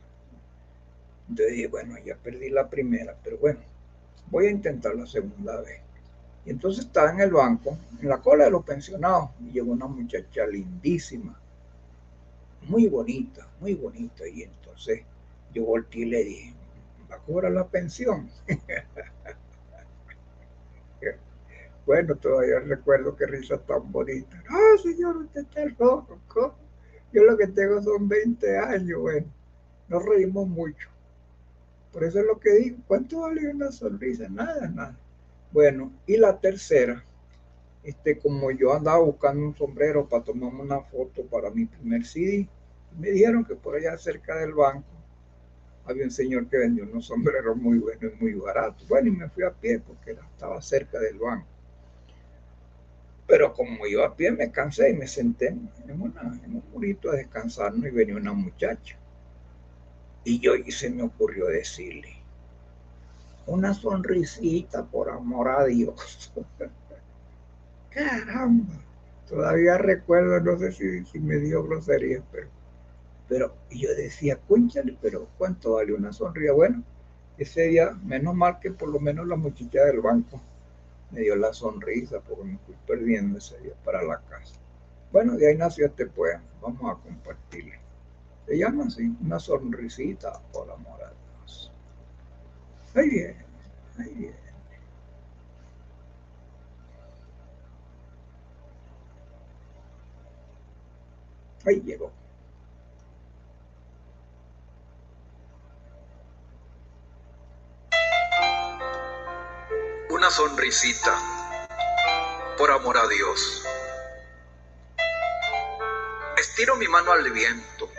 Entonces 1.30 1.56
dije, 1.56 1.68
bueno, 1.68 1.96
ya 2.04 2.16
perdí 2.16 2.50
la 2.50 2.68
primera, 2.68 3.16
pero 3.24 3.38
bueno, 3.38 3.60
voy 4.32 4.48
a 4.48 4.50
intentar 4.50 4.96
la 4.96 5.06
segunda 5.06 5.62
vez. 5.62 5.82
Y 6.44 6.50
entonces 6.50 6.86
estaba 6.86 7.12
en 7.12 7.20
el 7.20 7.30
banco, 7.30 7.78
en 8.02 8.10
la 8.10 8.18
cola 8.18 8.46
de 8.46 8.50
los 8.50 8.64
pensionados, 8.64 9.30
y 9.40 9.52
llegó 9.52 9.74
una 9.74 9.86
muchacha 9.86 10.48
lindísima, 10.48 11.40
muy 12.64 12.88
bonita, 12.88 13.48
muy 13.60 13.76
bonita. 13.76 14.28
Y 14.28 14.42
entonces 14.42 15.04
yo 15.54 15.66
volteé 15.66 16.02
y 16.02 16.06
le 16.06 16.24
dije, 16.24 16.54
¿va 17.12 17.18
a 17.18 17.20
cobrar 17.20 17.52
la 17.52 17.68
pensión? 17.68 18.32
bueno, 21.86 22.16
todavía 22.16 22.60
recuerdo 22.60 23.16
que 23.16 23.28
risa 23.28 23.58
tan 23.60 23.92
bonita. 23.92 24.44
Ah, 24.50 24.78
señor, 24.82 25.18
usted 25.18 25.42
está 25.42 25.66
loco. 25.78 26.20
Yo 27.14 27.24
lo 27.24 27.38
que 27.38 27.48
tengo 27.48 27.82
son 27.82 28.08
20 28.10 28.58
años. 28.58 29.00
Bueno, 29.00 29.28
nos 29.88 30.04
reímos 30.04 30.48
mucho. 30.48 30.90
Por 31.92 32.04
eso 32.04 32.20
es 32.20 32.26
lo 32.26 32.40
que 32.40 32.52
digo. 32.56 32.78
¿Cuánto 32.88 33.22
vale 33.22 33.50
una 33.50 33.72
sonrisa? 33.72 34.28
Nada, 34.28 34.68
nada. 34.68 34.98
Bueno, 35.52 35.94
y 36.08 36.18
la 36.18 36.40
tercera, 36.40 37.04
este, 37.84 38.18
como 38.18 38.52
yo 38.52 38.74
andaba 38.74 39.00
buscando 39.00 39.46
un 39.46 39.56
sombrero 39.56 40.10
para 40.10 40.24
tomarme 40.24 40.62
una 40.62 40.82
foto 40.82 41.24
para 41.28 41.52
mi 41.52 41.66
primer 41.66 42.06
CD, 42.06 42.50
me 43.00 43.12
dijeron 43.12 43.46
que 43.46 43.56
por 43.56 43.76
allá 43.76 43.98
cerca 43.98 44.36
del 44.38 44.54
banco 44.54 44.88
había 45.86 46.04
un 46.04 46.12
señor 46.12 46.48
que 46.48 46.58
vendía 46.58 46.84
unos 46.84 47.06
sombreros 47.06 47.56
muy 47.56 47.78
buenos 47.78 48.12
y 48.20 48.24
muy 48.24 48.34
baratos. 48.34 48.88
Bueno, 48.88 49.10
y 49.10 49.12
me 49.12 49.30
fui 49.30 49.44
a 49.44 49.52
pie 49.52 49.80
porque 49.80 50.12
estaba 50.12 50.62
cerca 50.62 51.00
del 51.00 51.20
banco. 51.20 51.55
Pero 53.28 53.54
como 53.54 53.88
iba 53.88 54.06
a 54.06 54.16
pie, 54.16 54.32
me 54.32 54.52
cansé 54.52 54.92
y 54.92 54.94
me 54.94 55.08
senté 55.08 55.48
en, 55.48 55.70
un 55.90 56.64
murito 56.72 57.10
a 57.10 57.16
descansar 57.16 57.74
y 57.76 57.90
venía 57.90 58.16
una 58.16 58.34
muchacha. 58.34 58.98
Y 60.24 60.40
yo 60.40 60.56
y 60.56 60.72
se 60.72 60.90
me 60.90 61.04
ocurrió 61.04 61.48
decirle, 61.48 62.16
una 63.48 63.74
sonrisita 63.74 64.86
por 64.86 65.10
amor 65.10 65.50
a 65.50 65.66
Dios. 65.66 66.34
Caramba, 67.90 68.76
todavía 69.28 69.78
recuerdo, 69.78 70.40
no 70.42 70.60
sé 70.60 70.72
si, 71.06 71.20
me 71.20 71.38
dio 71.38 71.64
grosería, 71.64 72.22
pero, 72.32 72.48
pero 73.28 73.56
yo 73.72 73.94
decía, 73.96 74.38
cúnchale, 74.48 74.98
pero 75.02 75.28
¿cuánto 75.38 75.74
vale 75.74 75.94
una 75.94 76.12
sonrisa? 76.12 76.54
Bueno, 76.54 76.84
ese 77.38 77.68
día, 77.68 77.92
menos 78.04 78.36
mal 78.36 78.60
que 78.60 78.72
por 78.72 78.90
lo 78.90 79.00
menos 79.00 79.28
la 79.28 79.36
muchacha 79.36 79.86
del 79.86 80.02
banco 80.02 80.42
me 81.16 81.22
dio 81.22 81.36
la 81.38 81.54
sonrisa 81.54 82.20
porque 82.20 82.44
me 82.44 82.58
fui 82.60 82.76
perdiendo 82.86 83.38
ese 83.38 83.58
día 83.60 83.74
para 83.86 84.04
la 84.04 84.20
casa. 84.30 84.56
Bueno, 85.14 85.38
de 85.38 85.48
ahí 85.48 85.58
nació 85.58 85.86
este 85.86 86.08
poema, 86.08 86.44
vamos 86.62 86.92
a 86.92 87.02
compartirlo. 87.02 87.80
Se 88.46 88.58
llama 88.58 88.84
así, 88.86 89.16
una 89.22 89.40
sonrisita 89.40 90.42
por 90.52 90.70
amor 90.70 91.02
a 91.02 91.14
Dios. 91.40 91.72
Ahí 92.94 93.10
viene, 93.10 93.46
ahí 93.98 94.14
viene. 94.14 94.36
Ahí 101.66 101.82
llegó. 101.82 102.12
Una 110.16 110.32
sonrisita, 110.32 111.14
por 112.58 112.72
amor 112.72 112.98
a 112.98 113.06
Dios. 113.06 113.66
Estiro 116.38 116.78
mi 116.78 116.88
mano 116.88 117.12
al 117.12 117.30
viento 117.32 117.92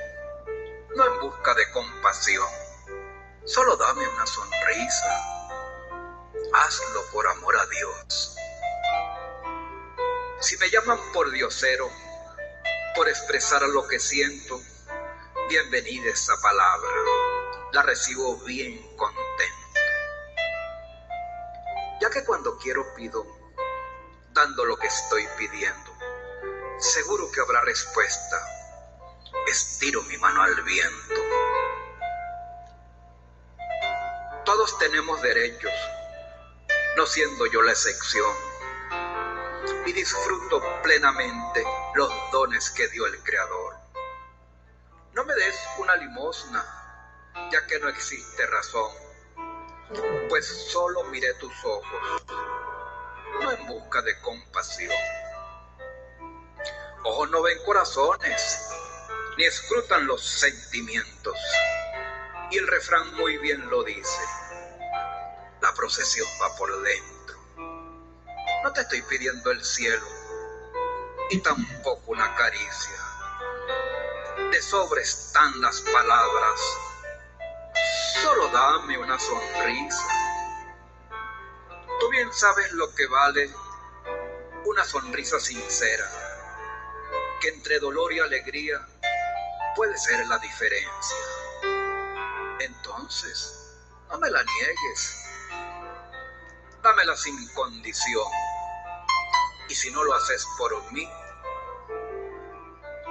no 0.97 1.07
en 1.13 1.21
busca 1.21 1.53
de 1.53 1.71
compasión. 1.73 2.49
Solo 3.45 3.77
dame 3.77 4.09
una 4.09 4.27
sonrisa. 4.27 5.21
Hazlo 6.55 7.03
por 7.13 7.29
amor 7.29 7.55
a 7.55 7.67
Dios. 7.67 8.35
Si 10.41 10.57
me 10.57 10.71
llaman 10.71 10.99
por 11.13 11.31
diosero, 11.31 11.91
por 12.95 13.11
expresar 13.11 13.61
lo 13.61 13.87
que 13.89 14.01
siento, 14.01 14.59
bienvenida 15.51 16.09
esa 16.09 16.35
palabra. 16.41 16.89
La 17.73 17.83
recibo 17.83 18.39
bien 18.39 18.97
contento. 18.97 19.26
Ya 22.07 22.11
que 22.11 22.25
cuando 22.25 22.57
quiero 22.57 22.95
pido, 22.95 23.27
dando 24.31 24.65
lo 24.65 24.77
que 24.77 24.87
estoy 24.87 25.27
pidiendo, 25.37 25.93
seguro 26.79 27.29
que 27.33 27.41
habrá 27.41 27.61
respuesta 27.63 28.47
estiro 29.49 30.01
mi 30.03 30.17
mano 30.17 30.41
al 30.41 30.63
viento. 30.63 31.21
Todos 34.45 34.79
tenemos 34.79 35.21
derechos, 35.21 35.73
no 36.97 37.07
siendo 37.07 37.45
yo 37.47 37.61
la 37.63 37.73
excepción. 37.73 38.37
Y 39.85 39.93
disfruto 39.93 40.63
plenamente 40.85 41.67
los 41.97 42.13
dones 42.31 42.71
que 42.71 42.87
dio 42.87 43.05
el 43.07 43.21
Creador. 43.25 43.75
No 45.13 45.25
me 45.25 45.35
des 45.35 45.57
una 45.79 45.97
limosna, 45.97 46.65
ya 47.51 47.67
que 47.67 47.81
no 47.81 47.89
existe 47.89 48.47
razón, 48.47 49.06
pues 50.29 50.47
solo 50.73 51.05
miré 51.05 51.33
tus 51.35 51.53
ojos, 51.65 52.23
no 53.41 53.53
en 53.53 53.67
busca 53.67 54.03
de 54.03 54.21
compasión. 54.21 54.93
Ojos 57.05 57.31
no 57.31 57.43
ven 57.43 57.59
corazones, 57.65 58.69
ni 59.37 59.45
escrutan 59.45 60.07
los 60.07 60.25
sentimientos. 60.25 61.37
Y 62.51 62.59
el 62.59 62.67
refrán 62.67 63.15
muy 63.15 63.39
bien 63.39 63.69
lo 63.71 63.83
dice. 63.83 64.23
La 65.61 65.73
procesión 65.75 66.27
va 66.43 66.57
por 66.57 66.83
dentro. 66.83 67.39
No 68.63 68.73
te 68.73 68.81
estoy 68.81 69.03
pidiendo 69.03 69.51
el 69.51 69.65
cielo 69.65 70.07
y 71.31 71.39
tampoco 71.39 72.13
una 72.13 72.35
caricia. 72.35 72.97
De 74.51 74.61
sobre 74.63 75.03
están 75.03 75.61
las 75.61 75.81
palabras. 75.81 76.61
Solo 78.27 78.49
dame 78.49 78.99
una 78.99 79.17
sonrisa. 79.21 80.09
Tú 82.01 82.09
bien 82.11 82.33
sabes 82.33 82.73
lo 82.73 82.93
que 82.93 83.07
vale 83.07 83.49
una 84.65 84.85
sonrisa 84.85 85.39
sincera, 85.39 86.11
que 87.41 87.51
entre 87.51 87.79
dolor 87.79 88.13
y 88.13 88.19
alegría 88.19 88.85
puede 89.77 89.97
ser 89.97 90.27
la 90.27 90.39
diferencia. 90.39 91.17
Entonces, 92.59 93.77
no 94.09 94.19
me 94.19 94.29
la 94.29 94.43
niegues. 94.43 95.25
Dámela 96.83 97.17
sin 97.17 97.47
condición. 97.55 98.27
Y 99.69 99.75
si 99.77 99.89
no 99.93 100.03
lo 100.03 100.13
haces 100.15 100.45
por 100.59 100.93
mí, 100.93 101.09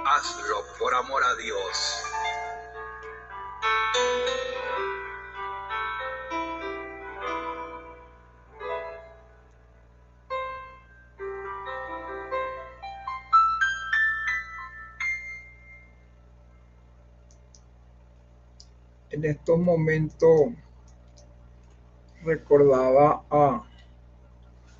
hazlo 0.04 0.62
por 0.78 0.94
amor 0.94 1.24
a 1.24 1.34
Dios. 1.36 2.02
Estos 19.30 19.58
momentos 19.58 20.52
recordaba 22.24 23.24
a, 23.30 23.64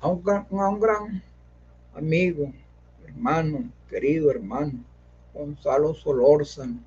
a, 0.01 0.07
un, 0.07 0.29
a 0.29 0.69
un 0.69 0.79
gran 0.79 1.23
amigo, 1.93 2.51
hermano, 3.05 3.71
querido 3.89 4.29
hermano, 4.31 4.83
Gonzalo 5.33 5.93
Solórzano, 5.93 6.79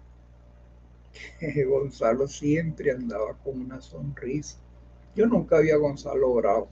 que 1.40 1.64
Gonzalo 1.64 2.28
siempre 2.28 2.92
andaba 2.92 3.34
con 3.44 3.61
una 3.61 3.80
sonrisa. 3.80 4.58
Yo 5.14 5.26
nunca 5.26 5.56
había 5.56 5.76
Gonzalo 5.76 6.34
bravo. 6.34 6.68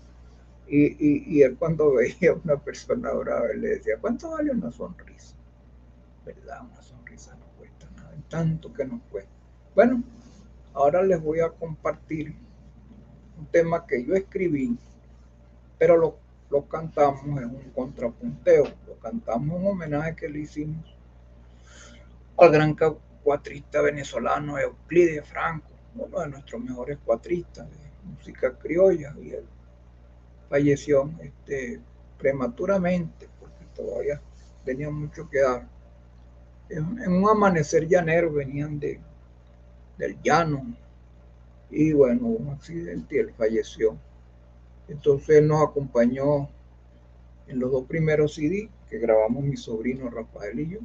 Y, 0.68 1.34
y, 1.34 1.42
él 1.42 1.56
cuando 1.56 1.92
veía 1.94 2.32
a 2.32 2.34
una 2.34 2.56
persona 2.56 3.10
brava, 3.12 3.48
le 3.54 3.68
decía, 3.68 3.96
¿cuánto 4.00 4.30
vale 4.30 4.50
una 4.50 4.70
sonrisa? 4.70 5.34
¿Verdad? 6.26 6.60
Una 6.70 6.82
sonrisa 6.82 7.34
no 7.36 7.46
cuesta 7.56 7.88
nada, 7.96 8.12
tanto 8.28 8.72
que 8.72 8.84
nos 8.84 9.00
cuesta. 9.10 9.30
Bueno, 9.74 10.02
Ahora 10.74 11.02
les 11.02 11.20
voy 11.20 11.40
a 11.40 11.50
compartir 11.50 12.34
un 13.38 13.46
tema 13.46 13.86
que 13.86 14.04
yo 14.04 14.14
escribí, 14.14 14.76
pero 15.78 15.96
lo 15.96 16.28
lo 16.50 16.66
cantamos 16.66 17.22
en 17.24 17.50
un 17.50 17.70
contrapunteo, 17.74 18.64
lo 18.86 18.94
cantamos 19.00 19.60
en 19.60 19.66
homenaje 19.66 20.16
que 20.16 20.28
le 20.28 20.40
hicimos 20.40 20.84
al 22.38 22.50
gran 22.50 22.76
cuatrista 23.22 23.82
venezolano 23.82 24.58
Euclides 24.58 25.26
Franco, 25.26 25.68
uno 25.94 26.20
de 26.20 26.28
nuestros 26.28 26.62
mejores 26.62 26.98
cuatristas 27.04 27.68
de 27.70 27.76
música 28.04 28.56
criolla, 28.56 29.14
y 29.20 29.30
él 29.30 29.44
falleció 30.48 31.10
este, 31.20 31.80
prematuramente 32.18 33.28
porque 33.38 33.64
todavía 33.74 34.20
tenía 34.64 34.90
mucho 34.90 35.28
que 35.28 35.40
dar. 35.40 35.68
En 36.70 37.12
un 37.12 37.28
amanecer 37.28 37.88
llanero 37.88 38.32
venían 38.32 38.78
de, 38.78 39.00
del 39.98 40.16
llano 40.22 40.64
y 41.70 41.92
bueno, 41.92 42.28
hubo 42.28 42.36
un 42.36 42.48
accidente 42.50 43.16
y 43.16 43.18
él 43.18 43.34
falleció. 43.36 43.96
Entonces 44.88 45.42
nos 45.42 45.62
acompañó 45.68 46.48
en 47.46 47.58
los 47.58 47.70
dos 47.70 47.84
primeros 47.84 48.34
CD 48.34 48.70
que 48.88 48.98
grabamos 48.98 49.44
mi 49.44 49.56
sobrino 49.56 50.08
Rafael 50.08 50.60
y 50.60 50.68
yo. 50.70 50.78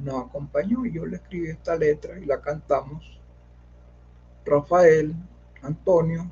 nos 0.00 0.26
acompañó 0.26 0.84
y 0.84 0.92
yo 0.92 1.06
le 1.06 1.16
escribí 1.16 1.48
esta 1.48 1.76
letra 1.76 2.18
y 2.18 2.24
la 2.24 2.40
cantamos. 2.40 3.18
Rafael, 4.44 5.14
Antonio 5.62 6.30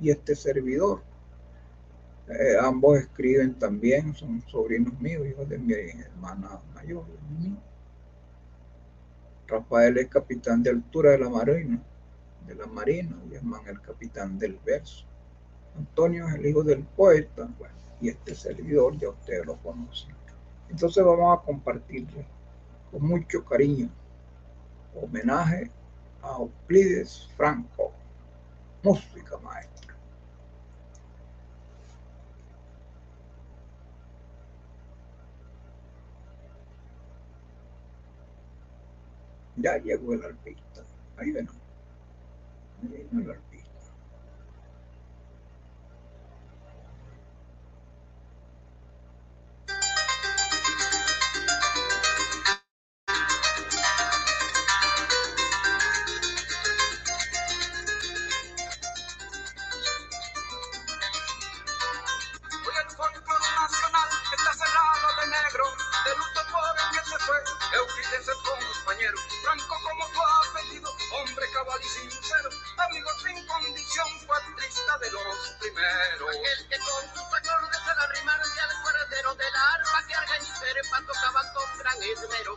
y 0.00 0.10
este 0.10 0.34
servidor. 0.34 1.02
Eh, 2.28 2.56
ambos 2.60 2.98
escriben 2.98 3.54
también, 3.58 4.14
son 4.14 4.42
sobrinos 4.48 4.98
míos, 5.00 5.26
hijos 5.26 5.48
de 5.48 5.58
mi 5.58 5.72
hermana 5.72 6.60
mayor. 6.74 7.04
Rafael 9.48 9.96
es 9.96 10.08
capitán 10.08 10.62
de 10.62 10.70
altura 10.70 11.12
de 11.12 11.18
la 11.18 11.30
Marina, 11.30 11.82
de 12.46 12.54
la 12.54 12.66
Marina, 12.66 13.16
y 13.30 13.34
es 13.34 13.42
el 13.66 13.80
capitán 13.80 14.38
del 14.38 14.58
verso. 14.64 15.06
Antonio 15.74 16.28
es 16.28 16.34
el 16.34 16.46
hijo 16.46 16.62
del 16.62 16.84
poeta, 16.84 17.48
y 18.00 18.10
este 18.10 18.34
servidor 18.34 18.98
ya 18.98 19.08
ustedes 19.08 19.46
lo 19.46 19.56
conocen. 19.56 20.14
Entonces 20.68 21.02
vamos 21.02 21.38
a 21.38 21.42
compartirle 21.42 22.26
con 22.90 23.02
mucho 23.06 23.42
cariño 23.44 23.88
homenaje 24.94 25.70
a 26.22 26.36
Euclides 26.38 27.28
Franco, 27.36 27.92
música 28.82 29.38
maestra. 29.38 29.77
Ya 39.60 39.76
llegó 39.78 40.14
el 40.14 40.24
artista. 40.24 40.82
Ahí 41.16 41.32
ven. 41.32 41.48
Ahí 42.82 43.24
compañero, 68.42 69.18
blanco 69.42 69.76
como 69.82 70.08
tu 70.08 70.20
apellido, 70.22 70.90
hombre 71.12 71.46
cabal 71.52 71.80
y 71.82 71.88
sincero, 71.88 72.50
amigo 72.76 73.10
sin 73.22 73.46
condición, 73.46 74.08
patrista 74.26 74.98
de 74.98 75.10
los 75.12 75.38
primeros. 75.60 76.36
Aquel 76.36 76.68
que 76.68 76.78
con 76.78 77.02
sus 77.14 77.34
acordes 77.34 77.80
se 77.84 77.94
la 77.94 78.06
rimaron 78.06 78.48
y 78.54 78.58
al 78.58 78.82
cuerdero 78.82 79.34
del 79.34 79.56
arpa 79.56 80.06
que 80.06 80.14
argan 80.14 80.42
y 80.42 81.06
tocaba 81.06 81.42
con 81.52 81.78
gran 81.78 82.02
esmero. 82.02 82.56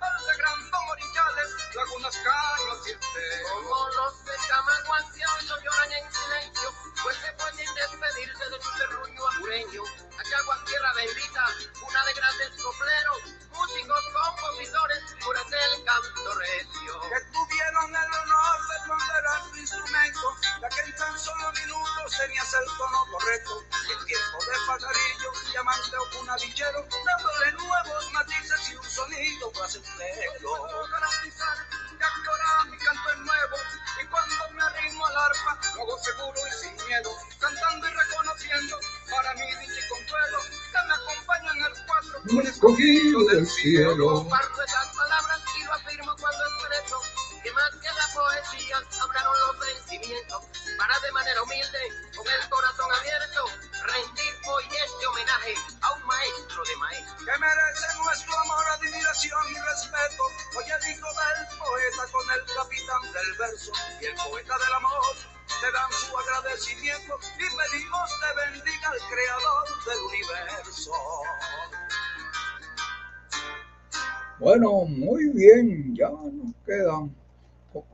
palabras 43.63 44.40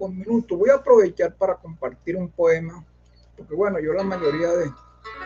pocos 0.08 0.14
minutos. 0.14 0.58
Voy 0.58 0.70
a 0.70 0.76
aprovechar 0.76 1.36
para 1.36 1.56
compartir 1.56 2.16
un 2.16 2.30
poema, 2.30 2.86
porque 3.36 3.56
bueno, 3.56 3.80
yo 3.80 3.94
la 3.94 4.04
mayoría 4.04 4.50
de, 4.50 4.72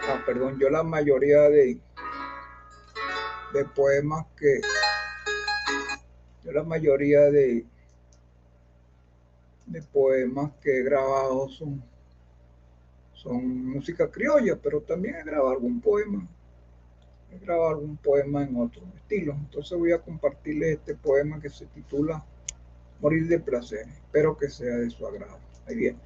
ah, 0.09 0.23
perdón, 0.25 0.57
yo 0.59 0.69
la 0.69 0.84
mayoría 0.84 1.41
de, 1.49 1.79
de 3.53 3.65
poemas 3.75 4.25
que, 4.38 4.61
yo 6.43 6.51
la 6.51 6.63
mayoría 6.63 7.21
de, 7.32 7.65
de 9.67 9.82
poemas 9.84 10.51
que 10.61 10.79
he 10.79 10.84
grabado 10.84 11.49
son, 11.49 11.84
son 13.13 13.65
música 13.65 14.09
criolla, 14.09 14.57
pero 14.61 14.82
también 14.82 15.15
he 15.15 15.23
grabado 15.23 15.51
algún 15.51 15.79
poema 15.79 16.27
grabar 17.39 17.77
un 17.77 17.95
poema 17.95 18.43
en 18.43 18.57
otro 18.57 18.82
estilo. 18.97 19.34
Entonces 19.34 19.77
voy 19.77 19.93
a 19.93 19.99
compartirles 19.99 20.79
este 20.79 20.95
poema 20.95 21.39
que 21.39 21.49
se 21.49 21.65
titula 21.67 22.21
Morir 23.02 23.28
de 23.28 23.39
placer. 23.39 23.88
Espero 23.88 24.38
que 24.38 24.47
sea 24.47 24.76
de 24.78 24.89
su 24.91 25.06
agrado. 25.08 25.39
Ahí 25.68 25.76
viene. 25.76 25.99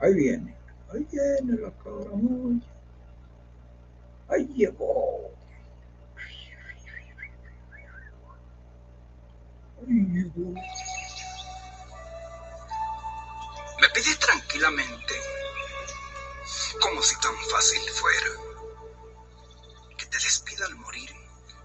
Ahí 0.00 0.14
viene. 0.14 0.54
Ahí 0.92 1.06
viene 1.10 1.62
la 1.62 1.70
cabra 1.70 2.10
Ahí 4.28 4.46
llegó. 4.54 5.30
Me 9.86 10.24
pide 13.94 14.14
tranquilamente, 14.16 15.14
como 16.80 17.02
si 17.02 17.18
tan 17.20 17.36
fácil 17.48 17.80
fuera, 17.90 18.30
que 19.96 20.06
te 20.06 20.18
despida 20.18 20.66
al 20.66 20.74
morir 20.74 21.14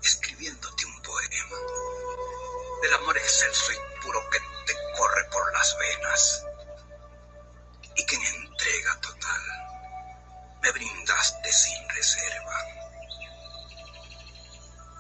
escribiéndote 0.03 0.85
un 0.85 1.01
poema 1.01 1.57
del 2.83 2.93
amor 2.93 3.17
excelso 3.17 3.73
y 3.73 4.01
puro 4.01 4.29
que 4.29 4.39
te 4.65 4.73
corre 4.97 5.23
por 5.31 5.53
las 5.53 5.77
venas 5.79 6.45
y 7.95 8.05
que 8.05 8.15
en 8.15 8.25
entrega 8.25 9.01
total 9.01 9.41
me 10.61 10.71
brindaste 10.71 11.51
sin 11.51 11.89
reserva. 11.89 12.65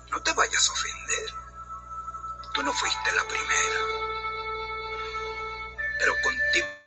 No 0.09 0.21
te 0.23 0.33
vayas 0.33 0.67
a 0.67 0.71
ofender 0.73 1.39
Tú 2.53 2.63
no 2.63 2.73
fuiste 2.73 3.11
la 3.11 3.23
primera, 3.25 3.79
pero 5.99 6.13
contigo 6.23 6.78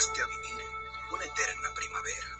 a 0.00 0.26
vivir 0.26 0.64
una 1.12 1.24
eterna 1.26 1.74
primavera 1.74 2.39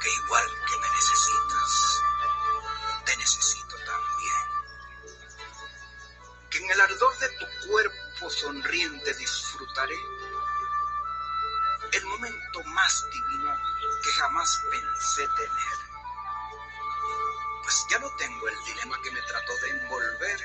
Que 0.00 0.10
igual 0.10 0.46
que 0.66 0.76
me 0.78 0.90
necesitas, 0.90 2.02
te 3.04 3.16
necesito 3.16 3.76
también. 3.84 4.44
Que 6.50 6.58
en 6.58 6.70
el 6.70 6.80
ardor 6.80 7.18
de 7.18 7.28
tu 7.30 7.68
cuerpo 7.68 8.30
sonriente 8.30 9.14
disfrutaré 9.14 9.98
el 11.92 12.04
momento 12.06 12.62
más 12.64 13.04
divino 13.10 13.56
que 14.02 14.10
jamás 14.10 14.60
pensé 14.70 15.26
tener. 15.36 15.78
Pues 17.62 17.86
ya 17.90 17.98
no 17.98 18.10
tengo 18.16 18.48
el 18.48 18.64
dilema 18.64 19.00
que 19.02 19.10
me 19.10 19.22
trató 19.22 19.52
de 19.62 19.70
envolver, 19.70 20.40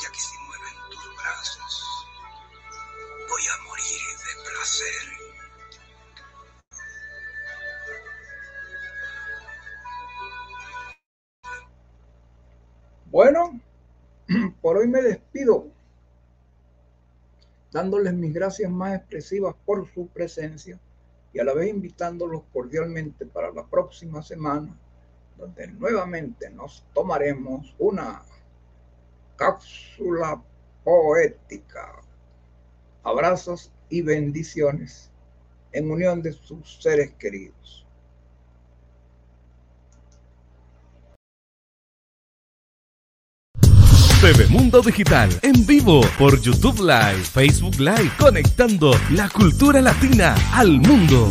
ya 0.00 0.10
que 0.10 0.20
si 0.20 0.38
muero 0.38 0.88
tus 0.90 1.16
brazos, 1.16 2.06
voy 3.28 3.46
a 3.46 3.56
morir 3.58 4.18
de 4.18 4.50
placer. 4.50 5.25
Por 14.66 14.78
hoy 14.78 14.88
me 14.88 15.00
despido, 15.00 15.68
dándoles 17.70 18.14
mis 18.14 18.34
gracias 18.34 18.68
más 18.68 18.96
expresivas 18.96 19.54
por 19.64 19.88
su 19.94 20.08
presencia 20.08 20.76
y 21.32 21.38
a 21.38 21.44
la 21.44 21.54
vez 21.54 21.68
invitándolos 21.68 22.42
cordialmente 22.52 23.26
para 23.26 23.52
la 23.52 23.64
próxima 23.64 24.24
semana, 24.24 24.76
donde 25.38 25.68
nuevamente 25.68 26.50
nos 26.50 26.84
tomaremos 26.94 27.76
una 27.78 28.22
cápsula 29.36 30.42
poética. 30.82 32.02
Abrazos 33.04 33.70
y 33.88 34.02
bendiciones 34.02 35.12
en 35.70 35.92
unión 35.92 36.22
de 36.22 36.32
sus 36.32 36.82
seres 36.82 37.12
queridos. 37.20 37.85
TV 44.26 44.48
Mundo 44.48 44.82
Digital 44.82 45.28
en 45.42 45.64
vivo 45.64 46.00
por 46.18 46.40
YouTube 46.40 46.80
Live, 46.80 47.22
Facebook 47.22 47.78
Live, 47.78 48.10
conectando 48.18 48.90
la 49.10 49.28
cultura 49.28 49.80
latina 49.80 50.34
al 50.52 50.80
mundo. 50.80 51.30